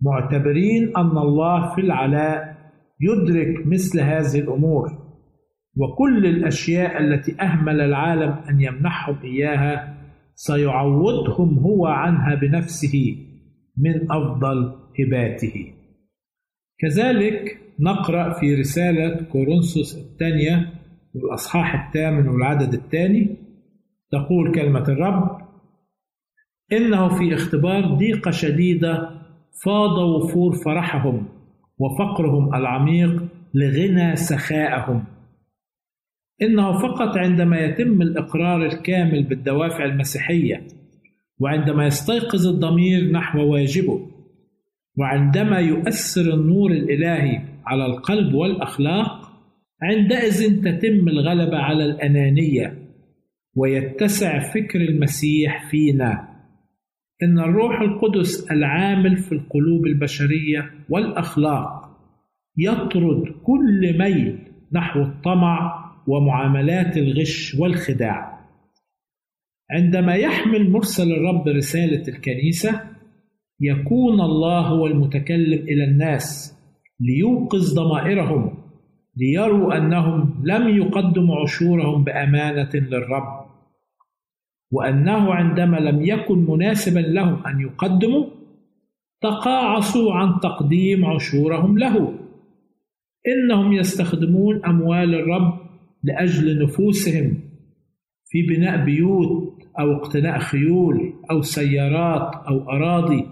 معتبرين 0.00 0.96
أن 0.96 1.18
الله 1.18 1.74
في 1.74 1.80
العلاء 1.80 2.56
يدرك 3.00 3.66
مثل 3.66 4.00
هذه 4.00 4.40
الأمور. 4.40 5.06
وكل 5.76 6.26
الأشياء 6.26 6.98
التي 7.00 7.40
أهمل 7.40 7.80
العالم 7.80 8.30
أن 8.50 8.60
يمنحهم 8.60 9.16
إياها 9.24 9.96
سيعوضهم 10.34 11.58
هو 11.58 11.86
عنها 11.86 12.34
بنفسه 12.34 13.16
من 13.78 14.12
أفضل 14.12 14.72
هباته. 15.00 15.72
كذلك 16.80 17.58
نقرأ 17.80 18.32
في 18.32 18.54
رسالة 18.54 19.22
كورنثوس 19.32 19.96
الثانية 19.96 20.72
والأصحاح 21.14 21.86
الثامن 21.86 22.28
والعدد 22.28 22.74
الثاني. 22.74 23.36
تقول 24.12 24.54
كلمة 24.54 24.84
الرب 24.88 25.35
إنه 26.72 27.08
في 27.18 27.34
اختبار 27.34 27.94
ضيقة 27.94 28.30
شديدة 28.30 29.10
فاض 29.64 29.98
وفور 29.98 30.52
فرحهم 30.64 31.28
وفقرهم 31.78 32.54
العميق 32.54 33.22
لغنى 33.54 34.16
سخائهم 34.16 35.04
إنه 36.42 36.72
فقط 36.72 37.16
عندما 37.16 37.60
يتم 37.60 38.02
الإقرار 38.02 38.66
الكامل 38.66 39.22
بالدوافع 39.22 39.84
المسيحية 39.84 40.66
وعندما 41.40 41.86
يستيقظ 41.86 42.46
الضمير 42.46 43.10
نحو 43.12 43.52
واجبه 43.52 44.00
وعندما 44.98 45.58
يؤثر 45.58 46.34
النور 46.34 46.70
الإلهي 46.70 47.42
على 47.66 47.86
القلب 47.86 48.34
والأخلاق 48.34 49.26
عندئذ 49.82 50.62
تتم 50.62 51.08
الغلبة 51.08 51.56
على 51.56 51.84
الأنانية 51.84 52.78
ويتسع 53.56 54.52
فكر 54.52 54.80
المسيح 54.80 55.70
فينا. 55.70 56.35
إن 57.22 57.38
الروح 57.38 57.80
القدس 57.80 58.50
العامل 58.50 59.16
في 59.16 59.32
القلوب 59.32 59.86
البشرية 59.86 60.70
والأخلاق 60.88 61.90
يطرد 62.58 63.24
كل 63.42 63.98
ميل 63.98 64.38
نحو 64.72 65.02
الطمع 65.02 65.84
ومعاملات 66.06 66.96
الغش 66.96 67.56
والخداع. 67.60 68.40
عندما 69.70 70.14
يحمل 70.14 70.70
مرسل 70.70 71.12
الرب 71.12 71.48
رسالة 71.48 72.08
الكنيسة 72.08 72.80
يكون 73.60 74.20
الله 74.20 74.60
هو 74.60 74.86
المتكلم 74.86 75.58
إلى 75.62 75.84
الناس 75.84 76.56
ليوقظ 77.00 77.74
ضمائرهم 77.74 78.58
ليروا 79.16 79.76
أنهم 79.76 80.42
لم 80.44 80.68
يقدموا 80.76 81.40
عشورهم 81.40 82.04
بأمانة 82.04 82.70
للرب. 82.74 83.45
وأنه 84.72 85.34
عندما 85.34 85.76
لم 85.76 86.04
يكن 86.04 86.46
مناسبا 86.48 87.00
لهم 87.00 87.46
أن 87.46 87.60
يقدموا 87.60 88.26
تقاعسوا 89.22 90.12
عن 90.12 90.40
تقديم 90.40 91.04
عشورهم 91.04 91.78
له. 91.78 92.18
إنهم 93.28 93.72
يستخدمون 93.72 94.64
أموال 94.64 95.14
الرب 95.14 95.58
لأجل 96.02 96.62
نفوسهم 96.62 97.38
في 98.26 98.42
بناء 98.42 98.84
بيوت 98.84 99.52
أو 99.80 99.92
اقتناء 99.92 100.38
خيول 100.38 101.12
أو 101.30 101.42
سيارات 101.42 102.34
أو 102.48 102.70
أراضي. 102.70 103.26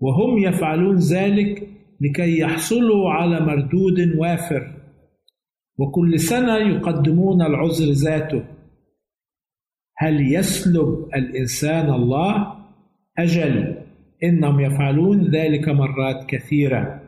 وهم 0.00 0.38
يفعلون 0.38 0.96
ذلك 0.96 1.68
لكي 2.00 2.38
يحصلوا 2.38 3.10
على 3.10 3.40
مردود 3.40 4.16
وافر. 4.16 4.72
وكل 5.78 6.20
سنة 6.20 6.56
يقدمون 6.56 7.42
العذر 7.42 7.92
ذاته. 7.92 8.59
هل 10.02 10.34
يسلب 10.34 11.08
الإنسان 11.14 11.90
الله؟ 11.90 12.54
أجل 13.18 13.76
إنهم 14.24 14.60
يفعلون 14.60 15.30
ذلك 15.30 15.68
مرات 15.68 16.26
كثيرة 16.28 17.00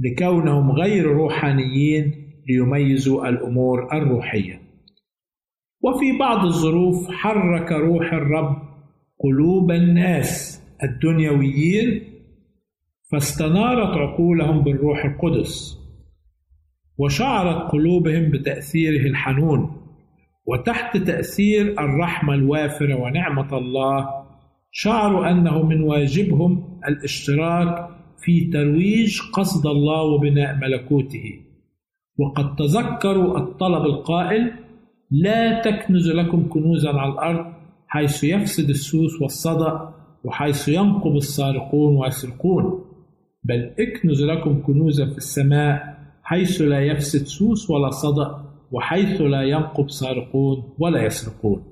لكونهم 0.00 0.70
غير 0.70 1.06
روحانيين 1.06 2.12
ليميزوا 2.48 3.28
الأمور 3.28 3.92
الروحية 3.92 4.60
وفي 5.82 6.18
بعض 6.18 6.44
الظروف 6.44 7.10
حرك 7.10 7.72
روح 7.72 8.12
الرب 8.12 8.56
قلوب 9.18 9.70
الناس 9.70 10.62
الدنيويين 10.82 12.02
فاستنارت 13.12 13.96
عقولهم 13.96 14.64
بالروح 14.64 15.04
القدس 15.04 15.78
وشعرت 16.98 17.72
قلوبهم 17.72 18.30
بتأثيره 18.30 19.06
الحنون 19.06 19.81
وتحت 20.46 20.96
تأثير 20.96 21.80
الرحمة 21.80 22.34
الوافرة 22.34 22.94
ونعمة 22.94 23.58
الله 23.58 24.08
شعروا 24.70 25.30
أنه 25.30 25.62
من 25.62 25.80
واجبهم 25.82 26.80
الاشتراك 26.88 27.88
في 28.24 28.50
ترويج 28.52 29.20
قصد 29.32 29.66
الله 29.66 30.02
وبناء 30.02 30.54
ملكوته. 30.56 31.24
وقد 32.18 32.56
تذكروا 32.56 33.38
الطلب 33.38 33.84
القائل 33.84 34.52
لا 35.10 35.62
تكنز 35.62 36.10
لكم 36.10 36.48
كنوزا 36.48 36.90
على 36.90 37.12
الأرض 37.12 37.52
حيث 37.88 38.24
يفسد 38.24 38.68
السوس 38.68 39.22
والصدأ 39.22 39.94
وحيث 40.24 40.68
ينقب 40.68 41.16
السارقون 41.16 41.96
ويسرقون 41.96 42.84
بل 43.44 43.74
اكنز 43.78 44.22
لكم 44.24 44.62
كنوزا 44.62 45.06
في 45.06 45.16
السماء 45.16 45.98
حيث 46.22 46.60
لا 46.60 46.80
يفسد 46.80 47.26
سوس 47.26 47.70
ولا 47.70 47.90
صدأ 47.90 48.51
وحيث 48.72 49.20
لا 49.20 49.42
ينقب 49.42 49.90
سارقون 49.90 50.74
ولا 50.78 51.04
يسرقون. 51.04 51.64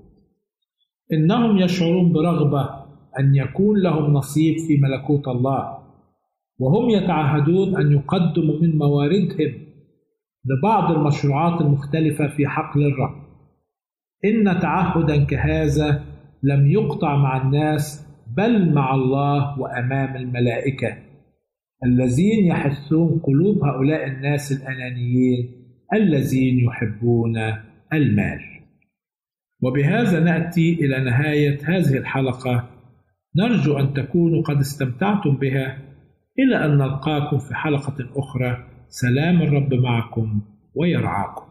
إنهم 1.13 1.59
يشعرون 1.59 2.13
برغبة 2.13 2.71
أن 3.19 3.35
يكون 3.35 3.83
لهم 3.83 4.13
نصيب 4.13 4.55
في 4.59 4.77
ملكوت 4.77 5.29
الله 5.29 5.79
وهم 6.59 6.91
يتعهدون 6.91 7.77
أن 7.77 7.93
يقدموا 7.93 8.61
من 8.61 8.79
مواردهم 8.79 9.53
لبعض 10.45 10.93
المشروعات 10.93 11.61
المختلفة 11.61 12.29
في 12.29 12.47
حقل 12.47 12.83
الرب. 12.87 13.31
إن 14.25 14.61
تعهدا 14.61 15.25
كهذا 15.25 16.05
لم 16.43 16.67
يقطع 16.71 17.17
مع 17.17 17.43
الناس 17.43 18.07
بل 18.37 18.75
مع 18.75 18.95
الله 18.95 19.61
وأمام 19.61 20.17
الملائكة 20.17 20.97
الذين 21.85 22.47
يحثون 22.47 23.19
قلوب 23.19 23.65
هؤلاء 23.65 24.07
الناس 24.07 24.53
الأنانيين 24.53 25.60
الذين 25.95 26.59
يحبون 26.59 27.39
المال. 27.93 28.41
وبهذا 29.63 30.21
نأتي 30.21 30.75
إلى 30.75 31.05
نهاية 31.05 31.59
هذه 31.65 31.97
الحلقة. 31.99 32.71
نرجو 33.37 33.79
أن 33.79 33.95
تكونوا 33.95 34.43
قد 34.43 34.57
استمتعتم 34.57 35.37
بها. 35.37 35.79
إلى 36.39 36.65
أن 36.65 36.79
نلقاكم 36.79 37.39
في 37.39 37.55
حلقة 37.55 37.97
أخرى. 38.17 38.67
سلام 38.89 39.43
الرب 39.43 39.75
معكم 39.75 40.41
ويرعاكم. 40.75 41.50